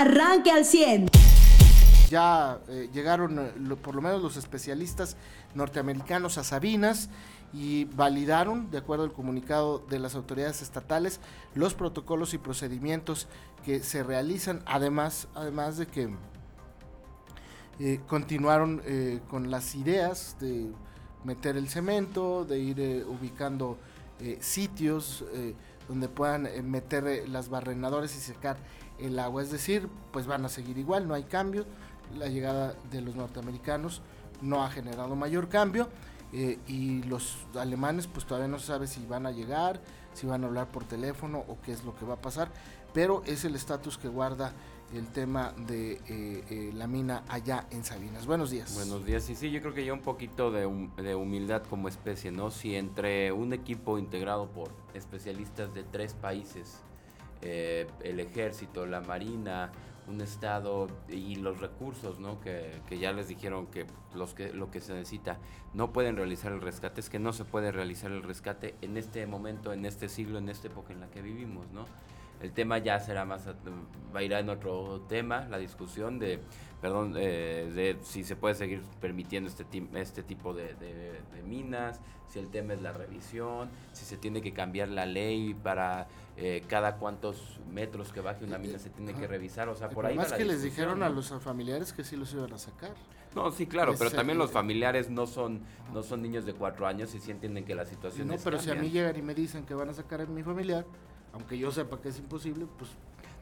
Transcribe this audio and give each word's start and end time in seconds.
arranque 0.00 0.50
al 0.50 0.64
100. 0.64 1.10
Ya 2.08 2.58
eh, 2.68 2.88
llegaron 2.92 3.38
eh, 3.38 3.76
por 3.82 3.94
lo 3.94 4.00
menos 4.00 4.22
los 4.22 4.36
especialistas 4.36 5.16
norteamericanos 5.54 6.38
a 6.38 6.44
Sabinas 6.44 7.10
y 7.52 7.84
validaron, 7.84 8.70
de 8.70 8.78
acuerdo 8.78 9.04
al 9.04 9.12
comunicado 9.12 9.80
de 9.90 9.98
las 9.98 10.14
autoridades 10.14 10.62
estatales, 10.62 11.20
los 11.54 11.74
protocolos 11.74 12.32
y 12.32 12.38
procedimientos 12.38 13.28
que 13.64 13.80
se 13.80 14.02
realizan, 14.02 14.62
además, 14.66 15.28
además 15.34 15.76
de 15.76 15.86
que 15.86 16.08
eh, 17.78 18.00
continuaron 18.06 18.82
con 19.28 19.50
las 19.50 19.74
ideas 19.74 20.36
de 20.40 20.70
meter 21.24 21.56
el 21.56 21.68
cemento, 21.68 22.44
de 22.44 22.58
ir 22.58 23.06
ubicando 23.08 23.78
sitios 24.40 25.24
donde 25.88 26.08
puedan 26.08 26.46
meter 26.70 27.28
las 27.28 27.48
barrenadores 27.48 28.14
y 28.16 28.20
secar 28.20 28.58
el 29.02 29.18
agua. 29.18 29.42
Es 29.42 29.50
decir, 29.50 29.88
pues 30.12 30.26
van 30.26 30.44
a 30.44 30.48
seguir 30.48 30.78
igual, 30.78 31.06
no 31.08 31.14
hay 31.14 31.24
cambio. 31.24 31.64
La 32.16 32.26
llegada 32.28 32.74
de 32.90 33.00
los 33.02 33.14
norteamericanos 33.16 34.02
no 34.42 34.64
ha 34.64 34.70
generado 34.70 35.14
mayor 35.16 35.48
cambio. 35.48 35.88
eh, 36.32 36.58
y 36.68 37.02
los 37.04 37.38
alemanes 37.56 38.06
pues 38.06 38.24
todavía 38.24 38.46
no 38.46 38.60
se 38.60 38.66
sabe 38.68 38.86
si 38.86 39.04
van 39.04 39.26
a 39.26 39.32
llegar, 39.32 39.80
si 40.14 40.28
van 40.28 40.44
a 40.44 40.46
hablar 40.46 40.68
por 40.70 40.84
teléfono 40.84 41.44
o 41.48 41.58
qué 41.60 41.72
es 41.72 41.82
lo 41.84 41.96
que 41.96 42.04
va 42.04 42.14
a 42.14 42.20
pasar. 42.20 42.50
Pero 42.94 43.22
es 43.26 43.44
el 43.44 43.56
estatus 43.56 43.98
que 43.98 44.06
guarda 44.08 44.52
el 44.94 45.06
tema 45.08 45.52
de 45.66 45.92
eh, 45.94 46.00
eh, 46.08 46.70
la 46.74 46.86
mina 46.88 47.22
allá 47.28 47.66
en 47.70 47.82
Sabinas. 47.84 48.26
Buenos 48.26 48.50
días. 48.50 48.74
Buenos 48.74 49.04
días. 49.04 49.28
Y 49.30 49.34
sí, 49.36 49.50
yo 49.50 49.60
creo 49.60 49.74
que 49.74 49.84
ya 49.84 49.92
un 49.92 50.02
poquito 50.02 50.50
de, 50.52 50.66
hum- 50.66 50.94
de 50.96 51.14
humildad 51.16 51.62
como 51.68 51.88
especie, 51.88 52.30
¿no? 52.32 52.50
Si 52.52 52.74
entre 52.76 53.30
un 53.32 53.52
equipo 53.52 53.98
integrado 53.98 54.48
por 54.50 54.70
especialistas 54.94 55.74
de 55.74 55.82
tres 55.84 56.14
países, 56.14 56.78
eh, 57.42 57.86
el 58.02 58.20
ejército, 58.20 58.86
la 58.86 59.00
marina, 59.00 59.72
un 60.08 60.20
estado 60.20 60.88
y 61.08 61.36
los 61.36 61.60
recursos, 61.60 62.18
¿no? 62.18 62.40
Que, 62.40 62.72
que 62.88 62.98
ya 62.98 63.12
les 63.12 63.28
dijeron 63.28 63.66
que 63.66 63.86
los 64.14 64.34
que 64.34 64.52
lo 64.52 64.70
que 64.70 64.80
se 64.80 64.92
necesita 64.92 65.38
no 65.72 65.92
pueden 65.92 66.16
realizar 66.16 66.52
el 66.52 66.60
rescate, 66.60 67.00
es 67.00 67.08
que 67.08 67.18
no 67.18 67.32
se 67.32 67.44
puede 67.44 67.70
realizar 67.70 68.10
el 68.10 68.22
rescate 68.22 68.74
en 68.82 68.96
este 68.96 69.26
momento, 69.26 69.72
en 69.72 69.86
este 69.86 70.08
siglo, 70.08 70.38
en 70.38 70.48
esta 70.48 70.66
época 70.66 70.92
en 70.92 71.00
la 71.00 71.10
que 71.10 71.22
vivimos, 71.22 71.70
¿no? 71.72 71.84
El 72.40 72.52
tema 72.52 72.78
ya 72.78 72.98
será 73.00 73.24
más, 73.24 73.46
va 73.46 74.20
a 74.20 74.22
ir 74.22 74.32
en 74.32 74.48
otro 74.48 75.02
tema, 75.08 75.46
la 75.50 75.58
discusión 75.58 76.18
de, 76.18 76.40
perdón, 76.80 77.14
eh, 77.18 77.70
de 77.74 77.98
si 78.02 78.24
se 78.24 78.34
puede 78.34 78.54
seguir 78.54 78.82
permitiendo 79.00 79.48
este, 79.50 79.64
este 79.94 80.22
tipo 80.22 80.54
de, 80.54 80.74
de- 80.74 81.20
de 81.34 81.42
minas, 81.44 82.00
si 82.28 82.38
el 82.38 82.48
tema 82.48 82.72
es 82.74 82.80
la 82.80 82.92
revisión, 82.92 83.68
si 83.92 84.04
se 84.04 84.16
tiene 84.16 84.40
que 84.40 84.52
cambiar 84.52 84.88
la 84.88 85.04
ley 85.04 85.52
para 85.54 86.06
eh, 86.36 86.62
cada 86.68 86.96
cuantos 86.96 87.60
metros 87.70 88.12
que 88.12 88.20
baje 88.20 88.44
una 88.44 88.56
mina 88.56 88.78
se 88.78 88.88
tiene 88.88 89.12
que 89.14 89.26
revisar, 89.26 89.68
o 89.68 89.74
sea, 89.74 89.90
por 89.90 90.06
ahí 90.06 90.16
va 90.16 90.26
la 90.26 90.36
que 90.36 90.44
les 90.44 90.62
dijeron 90.62 91.00
¿no? 91.00 91.04
a 91.04 91.08
los 91.10 91.28
familiares 91.42 91.92
que 91.92 92.04
sí 92.04 92.16
los 92.16 92.32
iban 92.32 92.52
a 92.54 92.58
sacar. 92.58 92.94
No, 93.34 93.50
sí, 93.52 93.66
claro, 93.66 93.94
pero 93.98 94.10
también 94.10 94.38
los 94.38 94.50
familiares 94.50 95.08
no 95.10 95.26
son 95.26 95.60
no 95.92 96.02
son 96.02 96.22
niños 96.22 96.46
de 96.46 96.52
cuatro 96.54 96.86
años 96.86 97.14
y 97.14 97.20
sí 97.20 97.30
entienden 97.30 97.64
que 97.64 97.74
la 97.76 97.84
situación 97.84 98.26
No, 98.28 98.34
es 98.34 98.42
pero 98.42 98.58
si 98.58 98.70
a 98.70 98.74
mí 98.74 98.90
llegan 98.90 99.16
y 99.16 99.22
me 99.22 99.34
dicen 99.34 99.64
que 99.66 99.74
van 99.74 99.88
a 99.88 99.92
sacar 99.92 100.20
a 100.22 100.26
mi 100.26 100.42
familiar, 100.42 100.84
aunque 101.32 101.58
yo 101.58 101.70
sepa 101.70 102.00
que 102.00 102.08
es 102.08 102.18
imposible, 102.18 102.66
pues 102.78 102.90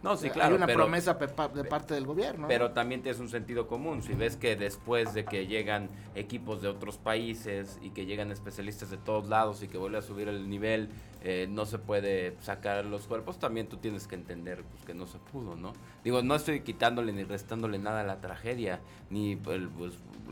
No, 0.03 0.17
sí, 0.17 0.29
eh, 0.29 0.31
claro, 0.31 0.51
hay 0.51 0.57
una 0.57 0.67
pero- 0.67 0.79
promesa 0.81 1.15
de 1.15 1.65
parte 1.65 1.95
del 1.95 2.07
gobierno. 2.07 2.43
¿no? 2.43 2.49
Pero 2.49 2.71
también 2.71 3.03
tienes 3.03 3.21
un 3.21 3.29
sentido 3.29 3.67
común. 3.67 4.03
Si 4.03 4.13
ves 4.15 4.37
que 4.37 4.55
después 4.55 5.13
de 5.15 5.25
que 5.25 5.47
llegan 5.49 5.89
equipos 6.15 6.63
de 6.63 6.69
otros 6.69 6.99
países 6.99 7.79
y 7.83 7.91
que 7.91 8.07
llegan 8.07 8.31
especialistas 8.31 8.91
de 8.91 8.97
todos 8.99 9.29
lados 9.29 9.63
y 9.63 9.69
que 9.69 9.77
vuelve 9.77 9.99
a 9.99 10.03
subir 10.03 10.29
el 10.29 10.49
nivel, 10.49 10.89
eh, 11.31 11.47
no 11.47 11.67
se 11.67 11.79
puede 11.79 12.39
sacar 12.41 12.87
los 12.87 13.07
cuerpos, 13.07 13.39
también 13.39 13.69
tú 13.69 13.77
tienes 13.77 14.07
que 14.07 14.15
entender 14.15 14.65
pues, 14.65 14.87
que 14.87 14.95
no 14.95 15.07
se 15.07 15.19
pudo, 15.19 15.57
¿no? 15.57 15.75
Digo, 16.03 16.23
no 16.23 16.35
estoy 16.35 16.61
quitándole 16.61 17.13
ni 17.13 17.23
restándole 17.23 17.79
nada 17.79 18.01
a 18.01 18.05
la 18.05 18.23
tragedia, 18.23 18.81
ni 19.11 19.37
pues, 19.37 19.61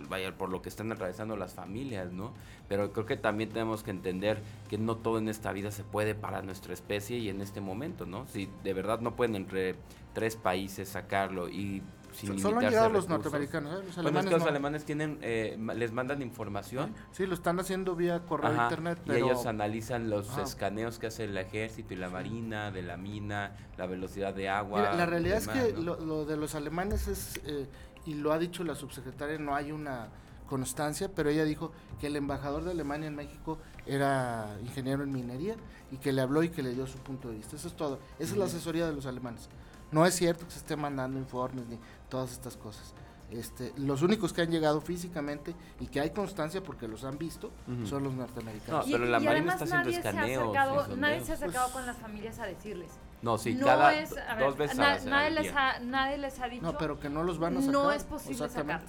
vaya 0.08 0.38
por 0.38 0.48
lo 0.48 0.62
que 0.62 0.70
están 0.70 0.90
atravesando 0.90 1.36
las 1.36 1.52
familias, 1.52 2.12
¿no? 2.12 2.32
Pero 2.66 2.94
creo 2.94 3.04
que 3.04 3.18
también 3.18 3.50
tenemos 3.50 3.82
que 3.82 3.90
entender 3.90 4.40
que 4.70 4.78
no 4.78 4.96
todo 4.96 5.18
en 5.18 5.28
esta 5.28 5.52
vida 5.52 5.70
se 5.70 5.84
puede 5.84 6.14
para 6.14 6.40
nuestra 6.40 6.72
especie 6.72 7.18
y 7.18 7.28
en 7.28 7.42
este 7.42 7.60
momento, 7.60 8.06
¿no? 8.06 8.26
Si 8.28 8.48
de 8.64 8.72
verdad 8.72 9.00
no 9.00 9.16
pueden 9.16 9.36
entre 9.36 9.74
tres 10.14 10.34
países 10.34 10.88
sacarlo 10.88 11.50
y 11.50 11.82
sin 12.16 12.38
Solo 12.38 12.58
han 12.60 12.70
llegado 12.70 12.88
los 12.88 13.08
norteamericanos, 13.08 13.72
¿eh? 13.72 13.82
Los 13.84 13.84
Bueno, 13.84 13.90
es 13.90 13.98
alemanes 13.98 14.24
que 14.26 14.30
los 14.30 14.42
no. 14.42 14.48
alemanes 14.48 14.84
tienen, 14.84 15.18
eh, 15.22 15.58
les 15.76 15.92
mandan 15.92 16.22
información. 16.22 16.94
Sí, 17.12 17.26
lo 17.26 17.34
están 17.34 17.60
haciendo 17.60 17.94
vía 17.94 18.20
correo 18.20 18.50
Ajá, 18.50 18.64
internet, 18.64 18.98
y 19.04 19.08
pero 19.08 19.26
ellos 19.26 19.46
analizan 19.46 20.08
los 20.08 20.30
Ajá. 20.30 20.42
escaneos 20.42 20.98
que 20.98 21.08
hace 21.08 21.24
el 21.24 21.36
ejército 21.36 21.94
y 21.94 21.96
la 21.96 22.08
marina, 22.08 22.70
de 22.70 22.82
la 22.82 22.96
mina, 22.96 23.56
la 23.76 23.86
velocidad 23.86 24.34
de 24.34 24.48
agua. 24.48 24.80
Mira, 24.80 24.94
la 24.94 25.02
y 25.04 25.06
realidad 25.06 25.40
demás, 25.40 25.56
es 25.56 25.62
que 25.64 25.72
¿no? 25.74 25.82
lo, 25.82 26.00
lo 26.00 26.24
de 26.24 26.36
los 26.36 26.54
alemanes 26.54 27.06
es, 27.08 27.40
eh, 27.44 27.66
y 28.06 28.14
lo 28.14 28.32
ha 28.32 28.38
dicho 28.38 28.64
la 28.64 28.74
subsecretaria, 28.74 29.38
no 29.38 29.54
hay 29.54 29.72
una 29.72 30.08
constancia, 30.48 31.10
pero 31.14 31.28
ella 31.28 31.44
dijo 31.44 31.72
que 32.00 32.06
el 32.06 32.16
embajador 32.16 32.62
de 32.64 32.70
Alemania 32.70 33.08
en 33.08 33.16
México 33.16 33.58
era 33.84 34.56
ingeniero 34.62 35.02
en 35.02 35.12
minería 35.12 35.56
y 35.90 35.96
que 35.96 36.12
le 36.12 36.20
habló 36.22 36.42
y 36.42 36.48
que 36.50 36.62
le 36.62 36.70
dio 36.72 36.86
su 36.86 36.98
punto 36.98 37.28
de 37.28 37.36
vista. 37.36 37.56
Eso 37.56 37.68
es 37.68 37.74
todo. 37.74 37.98
Esa 38.18 38.32
es 38.32 38.38
la 38.38 38.44
asesoría 38.46 38.86
de 38.86 38.92
los 38.92 39.06
alemanes. 39.06 39.48
No 39.90 40.04
es 40.06 40.14
cierto 40.14 40.44
que 40.46 40.52
se 40.52 40.58
esté 40.58 40.76
mandando 40.76 41.18
informes 41.18 41.66
ni 41.66 41.78
todas 42.08 42.32
estas 42.32 42.56
cosas. 42.56 42.92
Este, 43.30 43.72
los 43.76 44.02
únicos 44.02 44.32
que 44.32 44.42
han 44.42 44.50
llegado 44.52 44.80
físicamente 44.80 45.52
y 45.80 45.88
que 45.88 46.00
hay 46.00 46.10
constancia 46.10 46.62
porque 46.62 46.86
los 46.86 47.02
han 47.04 47.18
visto 47.18 47.50
son 47.84 48.04
los 48.04 48.14
norteamericanos. 48.14 48.86
No, 48.86 48.92
pero 48.92 49.04
la 49.04 49.18
Marina 49.18 49.30
además 49.32 49.54
está 49.54 49.64
haciendo 49.64 49.90
se 49.90 49.96
escaneos 49.96 50.54
y 50.54 50.56
acercado- 50.56 50.96
nadie 50.96 51.20
se 51.24 51.32
ha 51.32 51.34
acercado 51.34 51.64
Pues- 51.66 51.72
con 51.74 51.86
las 51.86 51.96
familias 51.96 52.38
a 52.38 52.46
decirles. 52.46 52.92
No, 53.22 53.36
sí, 53.38 53.54
no 53.54 53.66
cada 53.66 53.94
es, 53.98 54.12
a 54.16 54.36
dos 54.36 54.56
ver, 54.56 54.68
veces 54.68 54.78
na- 54.78 54.92
a 54.92 54.98
la- 54.98 55.04
nadie, 55.10 55.30
les 55.30 55.52
ha, 55.56 55.78
nadie 55.80 56.18
les 56.18 56.38
ha 56.38 56.48
dicho. 56.48 56.62
No, 56.62 56.78
pero 56.78 57.00
que 57.00 57.08
no 57.08 57.24
los 57.24 57.38
van 57.40 57.56
a 57.56 57.60
sacar. 57.60 57.72
No 57.72 57.90
es 57.90 58.04
posible 58.04 58.48
sacarlo. 58.48 58.86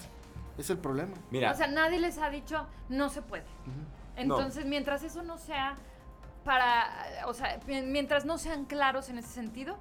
Es 0.58 0.70
el 0.70 0.78
problema. 0.78 1.14
Mira, 1.32 1.52
O 1.52 1.56
sea, 1.56 1.68
nadie 1.68 1.98
les 2.00 2.18
ha 2.20 2.30
dicho, 2.30 2.68
no 2.90 3.10
se 3.10 3.22
puede. 3.24 3.46
Entonces, 4.16 4.66
mientras 4.66 5.02
eso 5.04 5.24
no 5.24 5.38
sea 5.40 5.76
para, 6.44 6.88
o 7.26 7.34
sea, 7.34 7.60
mi- 7.68 7.82
mientras 7.82 8.26
no 8.26 8.38
sean 8.38 8.66
claros 8.66 9.10
en 9.10 9.18
ese 9.18 9.30
sentido, 9.30 9.78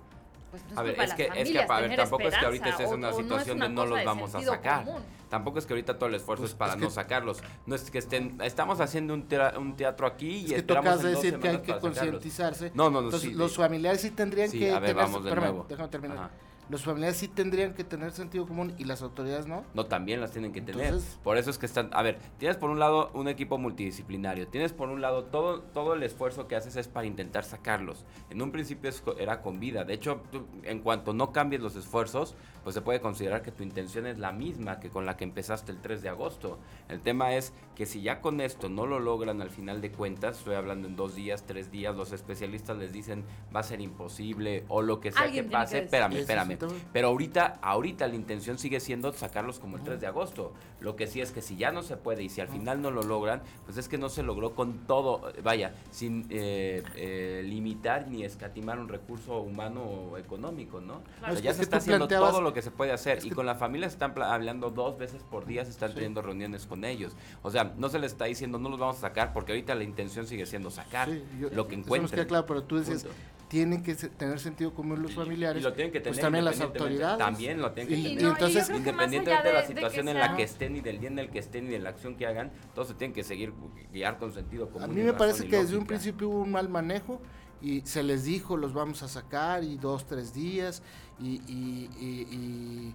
pues 0.62 0.64
no 0.64 0.72
es 0.72 0.78
A 0.78 0.82
ver, 0.82 0.92
culpa 0.94 1.04
es 1.04 1.10
de 1.10 1.16
que, 1.16 1.28
las 1.28 1.36
es 1.38 1.44
que, 1.44 1.44
familias 1.66 1.70
a 1.70 1.80
ver, 1.80 1.96
tampoco 1.96 2.22
es 2.28 2.34
que 2.38 2.44
ahorita 2.44 2.68
estés 2.68 2.86
en 2.90 2.94
una 2.98 3.08
o 3.08 3.10
no 3.10 3.16
situación 3.22 3.58
de 3.58 3.66
una 3.66 3.74
no 3.74 3.86
los 3.86 4.04
vamos 4.04 4.34
a 4.34 4.42
sacar. 4.42 4.84
común. 4.84 5.02
Tampoco 5.28 5.58
es 5.58 5.66
que 5.66 5.72
ahorita 5.72 5.98
todo 5.98 6.08
el 6.08 6.14
esfuerzo 6.14 6.42
Pues, 6.42 6.52
es 6.52 6.56
para 6.56 6.72
es 6.74 6.78
no 6.78 6.86
que- 6.88 6.92
sacarlos. 6.94 7.42
No 7.66 7.74
es 7.74 7.90
que 7.90 7.98
estén, 7.98 8.38
estamos 8.42 8.80
haciendo 8.80 9.12
un, 9.14 9.26
tera- 9.28 9.58
un 9.58 9.74
teatro 9.76 10.06
aquí 10.06 10.36
Es 10.36 10.42
y 10.44 10.46
que 10.50 10.54
esperamos 10.56 10.90
tocas 10.92 11.04
en 11.06 11.12
dos 11.14 11.22
decir 11.22 11.40
que 11.40 11.48
hay 11.48 11.58
que 11.62 11.78
concientizarse. 11.78 12.70
No, 12.74 12.84
no, 12.84 13.00
no, 13.00 13.06
Entonces, 13.08 13.30
sí, 13.30 13.34
los 13.34 13.56
familiares 13.56 14.00
sí 14.00 14.10
tendrían 14.12 14.48
Sí, 14.50 14.58
que 14.60 14.70
a 14.70 14.78
ver, 14.78 14.90
tener, 14.90 14.96
vamos 15.04 15.24
de 15.24 15.34
nuevo. 15.34 15.66
déjame 15.68 15.88
terminar. 15.88 16.16
Ajá. 16.18 16.30
Los 16.68 16.82
familiares 16.82 17.16
sí 17.16 17.28
tendrían 17.28 17.74
que 17.74 17.84
tener 17.84 18.10
sentido 18.10 18.46
común 18.46 18.74
y 18.76 18.84
las 18.84 19.02
autoridades 19.02 19.46
no. 19.46 19.64
No, 19.74 19.86
también 19.86 20.20
las 20.20 20.32
tienen 20.32 20.52
que 20.52 20.60
tener. 20.60 20.94
Por 21.22 21.38
eso 21.38 21.50
es 21.50 21.58
que 21.58 21.66
están. 21.66 21.90
A 21.92 22.02
ver, 22.02 22.18
tienes 22.38 22.56
por 22.56 22.70
un 22.70 22.80
lado 22.80 23.10
un 23.14 23.28
equipo 23.28 23.56
multidisciplinario. 23.56 24.48
Tienes 24.48 24.72
por 24.72 24.88
un 24.88 25.00
lado 25.00 25.24
todo, 25.24 25.60
todo 25.60 25.94
el 25.94 26.02
esfuerzo 26.02 26.48
que 26.48 26.56
haces 26.56 26.76
es 26.76 26.88
para 26.88 27.06
intentar 27.06 27.44
sacarlos. 27.44 28.04
En 28.30 28.42
un 28.42 28.50
principio 28.50 28.90
era 29.18 29.42
con 29.42 29.60
vida. 29.60 29.84
De 29.84 29.94
hecho, 29.94 30.22
en 30.64 30.80
cuanto 30.80 31.12
no 31.12 31.32
cambies 31.32 31.62
los 31.62 31.76
esfuerzos, 31.76 32.34
pues 32.66 32.74
se 32.74 32.80
puede 32.80 33.00
considerar 33.00 33.42
que 33.42 33.52
tu 33.52 33.62
intención 33.62 34.08
es 34.08 34.18
la 34.18 34.32
misma 34.32 34.80
que 34.80 34.90
con 34.90 35.06
la 35.06 35.16
que 35.16 35.22
empezaste 35.22 35.70
el 35.70 35.80
3 35.80 36.02
de 36.02 36.08
agosto. 36.08 36.58
El 36.88 37.00
tema 37.00 37.32
es 37.32 37.52
que 37.76 37.86
si 37.86 38.02
ya 38.02 38.20
con 38.20 38.40
esto 38.40 38.68
no 38.68 38.86
lo 38.86 38.98
logran 38.98 39.40
al 39.40 39.50
final 39.50 39.80
de 39.80 39.92
cuentas, 39.92 40.38
estoy 40.38 40.56
hablando 40.56 40.88
en 40.88 40.96
dos 40.96 41.14
días, 41.14 41.44
tres 41.46 41.70
días, 41.70 41.94
los 41.94 42.10
especialistas 42.10 42.76
les 42.76 42.92
dicen 42.92 43.24
va 43.54 43.60
a 43.60 43.62
ser 43.62 43.80
imposible 43.80 44.64
o 44.66 44.82
lo 44.82 44.98
que 44.98 45.12
sea 45.12 45.30
que 45.30 45.44
pase. 45.44 45.78
Espérame, 45.84 46.16
espérame. 46.16 46.58
Pero 46.92 47.06
ahorita, 47.06 47.60
ahorita 47.62 48.08
la 48.08 48.16
intención 48.16 48.58
sigue 48.58 48.80
siendo 48.80 49.12
sacarlos 49.12 49.60
como 49.60 49.76
el 49.76 49.84
3 49.84 50.00
de 50.00 50.08
agosto. 50.08 50.52
Lo 50.80 50.96
que 50.96 51.06
sí 51.06 51.20
es 51.20 51.30
que 51.30 51.42
si 51.42 51.56
ya 51.56 51.70
no 51.70 51.84
se 51.84 51.96
puede 51.96 52.24
y 52.24 52.28
si 52.28 52.40
al 52.40 52.48
final 52.48 52.82
no 52.82 52.90
lo 52.90 53.02
logran, 53.02 53.42
pues 53.64 53.78
es 53.78 53.88
que 53.88 53.96
no 53.96 54.08
se 54.08 54.24
logró 54.24 54.56
con 54.56 54.88
todo, 54.88 55.32
vaya, 55.44 55.72
sin 55.92 56.26
eh, 56.30 56.82
eh, 56.96 57.42
limitar 57.44 58.08
ni 58.08 58.24
escatimar 58.24 58.80
un 58.80 58.88
recurso 58.88 59.38
humano 59.38 59.82
o 59.82 60.18
económico, 60.18 60.80
¿no? 60.80 61.02
Claro. 61.20 61.34
O 61.34 61.36
sea, 61.36 61.44
ya 61.44 61.54
se 61.54 61.62
está 61.62 61.76
haciendo 61.76 62.08
todo 62.08 62.40
lo 62.40 62.55
que 62.56 62.62
se 62.62 62.70
puede 62.70 62.90
hacer 62.90 63.18
es 63.18 63.26
y 63.26 63.30
con 63.30 63.44
la 63.44 63.54
familia 63.54 63.86
se 63.86 63.92
están 63.96 64.14
hablando 64.22 64.70
dos 64.70 64.96
veces 64.96 65.22
por 65.22 65.44
día, 65.44 65.62
se 65.66 65.70
están 65.72 65.90
Sí. 65.90 65.96
teniendo 65.96 66.22
reuniones 66.22 66.64
con 66.64 66.84
ellos. 66.86 67.14
O 67.42 67.50
sea, 67.50 67.74
no 67.76 67.90
se 67.90 67.98
les 67.98 68.12
está 68.12 68.24
diciendo 68.24 68.58
no 68.58 68.70
los 68.70 68.78
vamos 68.80 68.96
a 68.96 69.00
sacar 69.00 69.34
porque 69.34 69.52
ahorita 69.52 69.74
la 69.74 69.84
intención 69.84 70.26
sigue 70.26 70.46
siendo 70.46 70.70
sacar 70.70 71.06
Sí, 71.10 71.22
yo- 71.38 71.50
lo 71.50 71.68
que 71.68 71.74
eso 71.74 71.80
nos 71.80 71.86
encuentren. 71.86 72.26
claro, 72.26 72.46
pero 72.46 72.62
tú 72.64 72.78
decías, 72.78 73.02
Punto. 73.04 73.18
tienen 73.48 73.82
que 73.82 73.94
tener 73.94 74.40
sentido 74.40 74.72
común 74.72 75.02
los 75.02 75.12
familiares. 75.12 75.60
Y 75.60 75.64
lo 75.64 75.74
tienen 75.74 75.92
que 75.92 76.00
tener 76.00 76.14
pues 76.14 76.22
también 76.22 76.46
las 76.46 76.58
autoridades. 76.62 77.18
También 77.18 77.60
lo 77.60 77.72
tienen 77.72 77.90
que 77.94 78.02
tener. 78.02 78.20
y 78.22 78.24
no, 78.24 78.30
entonces- 78.30 78.70
Independientemente 78.70 79.48
de 79.48 79.52
la 79.54 79.60
de 79.60 79.66
situación 79.66 80.08
en 80.08 80.16
sea- 80.16 80.28
la 80.30 80.36
que 80.38 80.42
estén 80.42 80.76
y 80.76 80.80
del 80.80 80.98
día 80.98 81.10
en 81.10 81.18
el 81.18 81.28
que 81.28 81.38
estén 81.40 81.66
y 81.66 81.68
de 81.68 81.78
la 81.78 81.90
acción 81.90 82.16
que 82.16 82.26
hagan, 82.26 82.50
todos 82.74 82.88
se 82.88 82.94
tienen 82.94 83.14
que 83.14 83.22
seguir 83.22 83.52
guiar 83.92 84.16
con 84.16 84.32
sentido 84.32 84.70
común. 84.70 84.84
A 84.90 84.92
mí 84.94 85.02
me 85.02 85.12
parece 85.12 85.46
que 85.46 85.58
desde 85.58 85.76
un 85.76 85.84
principio 85.84 86.30
hubo 86.30 86.40
un 86.40 86.52
mal 86.52 86.70
manejo 86.70 87.20
y 87.62 87.80
se 87.82 88.02
les 88.02 88.24
dijo 88.24 88.56
los 88.56 88.72
vamos 88.74 89.02
a 89.02 89.08
sacar 89.08 89.64
y 89.64 89.76
dos, 89.76 90.06
tres 90.06 90.34
días 90.34 90.82
y, 91.20 91.36
y, 91.50 91.90
y- 91.98 92.26
y- 92.30 92.94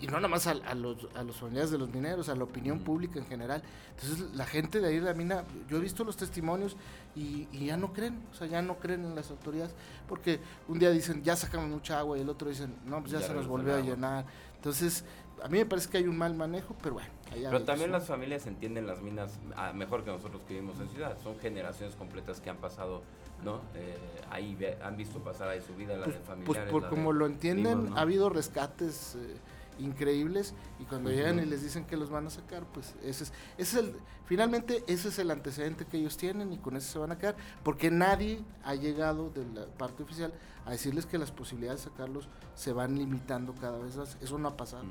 y, 0.00 0.06
no 0.06 0.14
nada 0.14 0.28
más 0.28 0.46
a, 0.46 0.54
los, 0.74 0.96
a 1.14 1.22
los 1.22 1.36
familiares 1.36 1.70
de 1.70 1.76
los 1.76 1.92
mineros, 1.92 2.30
a 2.30 2.34
la 2.34 2.44
opinión 2.44 2.78
pública 2.78 3.18
en 3.18 3.26
general. 3.26 3.62
Entonces 3.90 4.34
la 4.34 4.46
gente 4.46 4.80
de 4.80 4.88
ahí 4.88 4.94
de 4.94 5.02
la 5.02 5.12
mina, 5.12 5.44
yo 5.68 5.76
he 5.76 5.80
visto 5.80 6.04
los 6.04 6.16
testimonios 6.16 6.74
y, 7.14 7.46
ya 7.66 7.76
no 7.76 7.92
creen, 7.92 8.18
o 8.32 8.34
sea, 8.34 8.46
ya 8.46 8.62
no 8.62 8.78
creen 8.78 9.04
en 9.04 9.14
las 9.14 9.30
autoridades, 9.30 9.74
porque 10.08 10.40
un 10.68 10.78
día 10.78 10.90
dicen, 10.90 11.22
ya 11.22 11.36
sacamos 11.36 11.68
mucha 11.68 11.98
agua 11.98 12.16
y 12.16 12.22
el 12.22 12.30
otro 12.30 12.48
dicen, 12.48 12.74
no, 12.86 13.00
pues 13.00 13.12
ya, 13.12 13.20
se 13.20 13.34
nos 13.34 13.46
volvió 13.46 13.74
a 13.74 13.80
llenar. 13.80 14.24
Entonces, 14.56 15.04
a 15.42 15.48
mí 15.48 15.58
me 15.58 15.66
parece 15.66 15.90
que 15.90 15.98
hay 15.98 16.06
un 16.08 16.16
mal 16.16 16.34
manejo, 16.34 16.74
pero 16.82 16.94
bueno. 16.94 17.10
Pero 17.30 17.64
también 17.64 17.92
las 17.92 18.06
familias 18.06 18.46
entienden 18.46 18.86
las 18.86 19.02
minas 19.02 19.38
ah, 19.56 19.72
mejor 19.74 20.02
que 20.02 20.10
nosotros 20.10 20.40
que 20.48 20.54
vivimos 20.54 20.80
en 20.80 20.88
ciudad. 20.88 21.18
Son 21.22 21.38
generaciones 21.38 21.94
completas 21.96 22.40
que 22.40 22.48
han 22.48 22.56
pasado, 22.56 23.02
¿no? 23.44 23.60
Eh, 23.74 23.96
ahí 24.30 24.56
han 24.82 24.96
visto 24.96 25.20
pasar 25.20 25.48
ahí 25.48 25.60
su 25.60 25.74
vida, 25.74 25.96
la 25.96 26.04
pues, 26.04 26.16
de 26.16 26.20
pues 26.20 26.28
familiares. 26.28 26.70
Pues 26.70 26.82
por 26.82 26.90
como 26.90 27.12
lo 27.12 27.26
entienden, 27.26 27.96
ha 27.96 28.00
habido 28.00 28.30
rescates. 28.30 29.16
Eh, 29.16 29.36
increíbles 29.78 30.54
y 30.78 30.84
cuando 30.84 31.10
llegan 31.10 31.38
y 31.38 31.44
les 31.44 31.62
dicen 31.62 31.84
que 31.84 31.96
los 31.96 32.10
van 32.10 32.26
a 32.26 32.30
sacar, 32.30 32.64
pues 32.72 32.94
ese 33.02 33.24
es, 33.24 33.32
ese 33.58 33.78
es 33.78 33.84
el, 33.84 33.96
finalmente 34.24 34.84
ese 34.86 35.08
es 35.08 35.18
el 35.18 35.30
antecedente 35.30 35.84
que 35.84 35.98
ellos 35.98 36.16
tienen 36.16 36.52
y 36.52 36.58
con 36.58 36.76
ese 36.76 36.92
se 36.92 36.98
van 36.98 37.12
a 37.12 37.18
quedar, 37.18 37.36
porque 37.62 37.90
nadie 37.90 38.42
ha 38.64 38.74
llegado 38.74 39.30
de 39.30 39.44
la 39.46 39.66
parte 39.66 40.02
oficial 40.02 40.32
a 40.64 40.70
decirles 40.70 41.06
que 41.06 41.18
las 41.18 41.30
posibilidades 41.30 41.84
de 41.84 41.90
sacarlos 41.90 42.28
se 42.54 42.72
van 42.72 42.96
limitando 42.96 43.54
cada 43.54 43.78
vez 43.78 43.96
más, 43.96 44.16
eso 44.20 44.38
no 44.38 44.48
ha 44.48 44.56
pasado. 44.56 44.84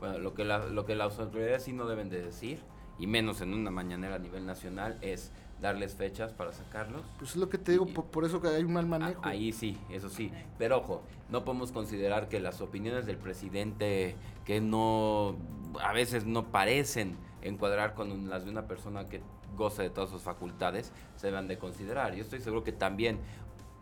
Bueno, 0.00 0.18
lo 0.18 0.34
que, 0.34 0.44
lo 0.44 0.84
que 0.84 0.96
las 0.96 1.18
autoridades 1.18 1.62
sí 1.62 1.72
no 1.72 1.86
deben 1.86 2.10
de 2.10 2.22
decir, 2.22 2.60
y 2.98 3.06
menos 3.06 3.40
en 3.40 3.54
una 3.54 3.70
mañanera 3.70 4.16
a 4.16 4.18
nivel 4.18 4.46
nacional, 4.46 4.98
es 5.00 5.30
darles 5.62 5.94
fechas 5.94 6.32
para 6.32 6.52
sacarlos. 6.52 7.02
Pues 7.18 7.30
es 7.30 7.36
lo 7.36 7.48
que 7.48 7.56
te 7.56 7.72
digo, 7.72 7.86
por, 7.86 8.24
eso 8.24 8.42
que 8.42 8.48
hay 8.48 8.64
un 8.64 8.72
mal 8.72 8.86
manejo. 8.86 9.22
ahí 9.24 9.52
sí, 9.52 9.78
eso 9.88 10.10
sí. 10.10 10.30
Pero 10.58 10.78
ojo, 10.78 11.02
no 11.30 11.44
podemos 11.44 11.72
considerar 11.72 12.28
que 12.28 12.40
las 12.40 12.60
opiniones 12.60 13.06
del 13.06 13.16
presidente, 13.16 14.16
que 14.44 14.60
no, 14.60 15.36
a 15.80 15.92
veces 15.92 16.26
no 16.26 16.48
parecen 16.48 17.16
encuadrar 17.40 17.94
con 17.94 18.28
las 18.28 18.44
de 18.44 18.50
una 18.50 18.66
persona 18.66 19.08
que 19.08 19.22
goza 19.56 19.82
de 19.82 19.90
todas 19.90 20.10
sus 20.10 20.22
facultades, 20.22 20.92
se 21.16 21.28
deben 21.28 21.46
de 21.46 21.58
considerar. 21.58 22.14
Yo 22.14 22.22
estoy 22.22 22.40
seguro 22.40 22.64
que 22.64 22.72
también 22.72 23.18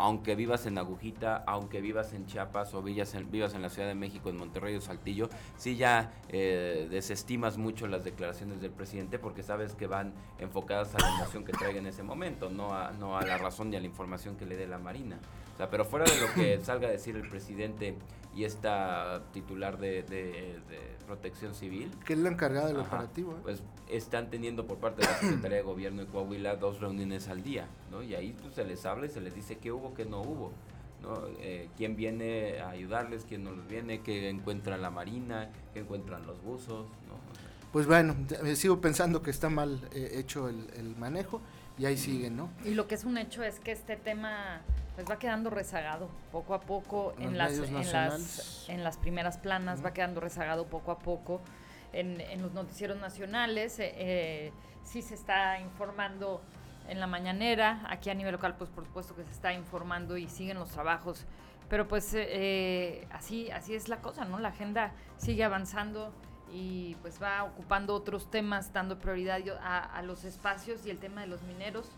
aunque 0.00 0.35
vivas 0.35 0.67
en 0.67 0.79
Agujita, 0.79 1.44
aunque 1.47 1.81
vivas 1.81 2.12
en 2.12 2.26
Chiapas 2.26 2.75
o 2.75 2.82
vivas 2.82 3.14
en, 3.14 3.31
vivas 3.31 3.55
en 3.55 3.62
la 3.62 3.69
Ciudad 3.69 3.88
de 3.88 3.94
México, 3.94 4.31
en 4.31 4.37
Monterrey 4.37 4.75
o 4.76 4.81
Saltillo, 4.81 5.29
sí 5.56 5.76
ya 5.76 6.12
eh, 6.29 6.88
desestimas 6.91 7.58
mucho 7.58 7.87
las 7.87 8.05
declaraciones 8.05 8.61
del 8.61 8.70
presidente 8.70 9.19
porque 9.19 9.43
sabes 9.43 9.75
que 9.75 9.87
van 9.87 10.12
enfocadas 10.38 10.94
a 10.94 10.99
la 10.99 11.17
emoción 11.17 11.44
que 11.44 11.52
traiga 11.52 11.79
en 11.79 11.87
ese 11.87 12.02
momento, 12.02 12.50
no 12.50 12.75
a, 12.75 12.93
no 12.93 13.17
a 13.17 13.25
la 13.25 13.38
razón 13.38 13.73
y 13.73 13.76
a 13.76 13.81
la 13.81 13.87
información 13.87 14.37
que 14.37 14.47
le 14.47 14.56
dé 14.56 14.67
la 14.67 14.79
Marina. 14.79 15.19
Sea, 15.60 15.68
pero 15.68 15.84
fuera 15.84 16.06
de 16.06 16.18
lo 16.18 16.32
que 16.32 16.58
salga 16.64 16.88
a 16.88 16.90
decir 16.90 17.16
el 17.16 17.28
presidente 17.28 17.94
y 18.34 18.44
esta 18.44 19.24
titular 19.30 19.76
de, 19.76 20.58
protección 21.06 21.54
civil. 21.54 21.90
Que 22.06 22.14
es 22.14 22.18
la 22.18 22.30
encargada 22.30 22.68
del 22.68 22.78
operativo. 22.78 23.32
¿eh? 23.32 23.40
Pues 23.42 23.62
están 23.90 24.30
teniendo 24.30 24.66
por 24.66 24.78
parte 24.78 25.02
de 25.02 25.08
la 25.08 25.18
Secretaría 25.18 25.58
de 25.58 25.62
Gobierno 25.62 26.02
de 26.02 26.08
Coahuila 26.08 26.56
dos 26.56 26.80
reuniones 26.80 27.28
al 27.28 27.42
día, 27.42 27.68
¿no? 27.90 28.02
Y 28.02 28.14
ahí 28.14 28.34
pues, 28.40 28.54
se 28.54 28.64
les 28.64 28.86
habla 28.86 29.04
y 29.04 29.10
se 29.10 29.20
les 29.20 29.34
dice 29.34 29.58
qué 29.58 29.70
hubo, 29.70 29.92
qué 29.92 30.06
no 30.06 30.22
hubo. 30.22 30.50
¿no? 31.02 31.18
Eh, 31.40 31.68
quién 31.76 31.94
viene 31.94 32.60
a 32.60 32.70
ayudarles, 32.70 33.26
quién 33.28 33.44
no 33.44 33.52
los 33.52 33.66
viene, 33.66 34.00
qué 34.00 34.30
encuentra 34.30 34.78
la 34.78 34.90
marina, 34.90 35.50
qué 35.74 35.80
encuentran 35.80 36.26
los 36.26 36.42
buzos, 36.42 36.86
¿no? 37.08 37.18
Pues 37.72 37.86
bueno, 37.86 38.14
sigo 38.54 38.80
pensando 38.80 39.22
que 39.22 39.30
está 39.30 39.48
mal 39.48 39.80
eh, 39.94 40.12
hecho 40.14 40.48
el, 40.48 40.68
el, 40.76 40.96
manejo 40.96 41.40
y 41.78 41.86
ahí 41.86 41.96
siguen, 41.96 42.36
¿no? 42.36 42.50
Y 42.64 42.74
lo 42.74 42.86
que 42.86 42.96
es 42.96 43.04
un 43.04 43.16
hecho 43.16 43.42
es 43.42 43.60
que 43.60 43.72
este 43.72 43.96
tema 43.96 44.62
pues 44.94 45.08
va 45.08 45.19
quedando 45.19 45.50
rezagado 45.50 46.08
poco 46.32 46.54
a 46.54 46.60
poco 46.60 47.14
en, 47.19 47.38
las, 47.38 47.52
en 47.52 47.92
las, 47.92 48.69
en 48.69 48.84
las 48.84 48.96
primeras 48.98 49.38
planas, 49.38 49.84
va 49.84 49.92
quedando 49.92 50.20
rezagado 50.20 50.66
poco 50.66 50.90
a 50.90 50.98
poco 50.98 51.40
en, 51.92 52.20
en 52.20 52.42
los 52.42 52.52
noticieros 52.52 52.98
nacionales. 52.98 53.78
Eh, 53.78 53.92
eh, 53.96 54.52
sí 54.82 55.02
se 55.02 55.14
está 55.14 55.58
informando 55.60 56.40
en 56.88 56.98
la 56.98 57.06
mañanera, 57.06 57.82
aquí 57.88 58.10
a 58.10 58.14
nivel 58.14 58.32
local 58.32 58.56
pues 58.56 58.69
por 58.70 58.84
supuesto 58.84 59.14
que 59.14 59.25
se 59.25 59.31
está 59.31 59.52
informando 59.52 60.16
y 60.16 60.28
siguen 60.28 60.58
los 60.58 60.70
trabajos, 60.70 61.25
pero 61.69 61.87
pues 61.87 62.10
eh, 62.14 63.06
así, 63.12 63.50
así 63.52 63.75
es 63.75 63.88
la 63.88 63.98
cosa, 63.98 64.25
¿no? 64.25 64.40
La 64.40 64.48
agenda 64.48 64.92
sigue 65.16 65.44
avanzando 65.44 66.12
y 66.52 66.96
pues 66.96 67.22
va 67.22 67.44
ocupando 67.44 67.94
otros 67.94 68.28
temas, 68.28 68.72
dando 68.72 68.98
prioridad 68.98 69.38
a, 69.62 69.78
a 69.78 70.02
los 70.02 70.25
espacios 70.25 70.84
y 70.84 70.90
el 70.90 70.98
tema 70.98 71.20
de 71.20 71.28
los 71.28 71.42
mineros 71.42 71.88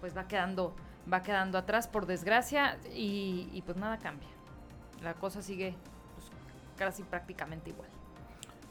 pues 0.00 0.14
va 0.14 0.28
quedando 0.28 0.74
va 1.10 1.22
quedando 1.22 1.58
atrás 1.58 1.88
por 1.88 2.06
desgracia 2.06 2.78
y, 2.94 3.62
pues 3.64 3.76
nada 3.76 3.98
cambia. 3.98 4.28
La 5.02 5.14
cosa 5.14 5.42
sigue 5.42 5.74
pues, 6.14 6.30
casi 6.76 7.02
prácticamente 7.02 7.70
igual. 7.70 7.88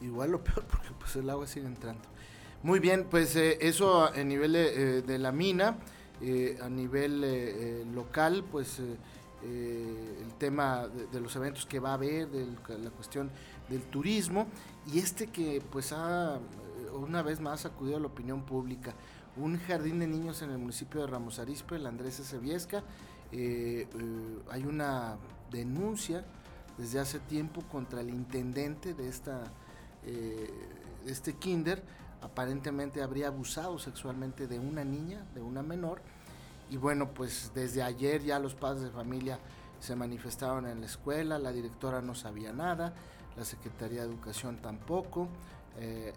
Igual 0.01 0.31
lo 0.31 0.43
peor 0.43 0.63
porque 0.69 0.89
pues 0.97 1.15
el 1.15 1.29
agua 1.29 1.47
sigue 1.47 1.67
entrando. 1.67 2.01
Muy 2.63 2.79
bien, 2.79 3.07
pues 3.09 3.35
eh, 3.35 3.57
eso 3.61 4.05
a, 4.05 4.23
nivel 4.23 4.55
eh, 4.55 5.01
de 5.01 5.17
la 5.17 5.31
mina, 5.31 5.77
eh, 6.21 6.59
a 6.61 6.69
nivel 6.69 7.93
local, 7.95 8.43
pues 8.51 8.79
el 9.43 10.33
tema 10.37 10.87
de, 10.87 11.19
los 11.19 11.35
eventos 11.35 11.65
que 11.65 11.79
va 11.79 11.91
a 11.91 11.93
haber, 11.95 12.29
de 12.29 12.45
la 12.77 12.91
cuestión 12.91 13.31
del 13.67 13.81
turismo 13.83 14.45
y 14.93 14.99
este 14.99 15.27
que 15.27 15.63
pues 15.71 15.91
ha 15.93 16.37
una 16.93 17.21
vez 17.23 17.39
más 17.39 17.65
acudido 17.65 17.97
a 17.97 17.99
la 17.99 18.07
opinión 18.07 18.43
pública 18.43 18.93
un 19.37 19.57
jardín 19.59 19.99
de 19.99 20.07
niños 20.07 20.41
en 20.41 20.51
el 20.51 20.57
municipio 20.57 21.01
de 21.01 21.07
Ramos 21.07 21.39
Arizpe, 21.39 21.75
el 21.75 21.85
Andrés 21.85 22.15
Seviesca. 22.15 22.83
Eh, 23.31 23.87
eh, 23.93 24.39
hay 24.49 24.65
una 24.65 25.17
denuncia 25.49 26.25
desde 26.77 26.99
hace 26.99 27.19
tiempo 27.19 27.61
contra 27.71 28.01
el 28.01 28.09
intendente 28.09 28.93
de 28.93 29.07
esta 29.07 29.43
eh, 30.05 30.49
este 31.05 31.33
kinder. 31.33 31.81
Aparentemente 32.21 33.01
habría 33.01 33.27
abusado 33.27 33.79
sexualmente 33.79 34.47
de 34.47 34.59
una 34.59 34.83
niña 34.83 35.25
de 35.33 35.41
una 35.41 35.63
menor. 35.63 36.01
Y 36.69 36.77
bueno 36.77 37.13
pues 37.13 37.51
desde 37.53 37.83
ayer 37.83 38.23
ya 38.23 38.39
los 38.39 38.55
padres 38.55 38.83
de 38.83 38.89
familia 38.91 39.39
se 39.79 39.95
manifestaron 39.95 40.67
en 40.67 40.79
la 40.79 40.85
escuela 40.85 41.39
la 41.39 41.51
directora 41.51 42.01
no 42.01 42.13
sabía 42.13 42.53
nada 42.53 42.93
la 43.35 43.43
secretaría 43.43 44.01
de 44.01 44.07
educación 44.07 44.57
tampoco 44.57 45.27
eh, 45.79 46.13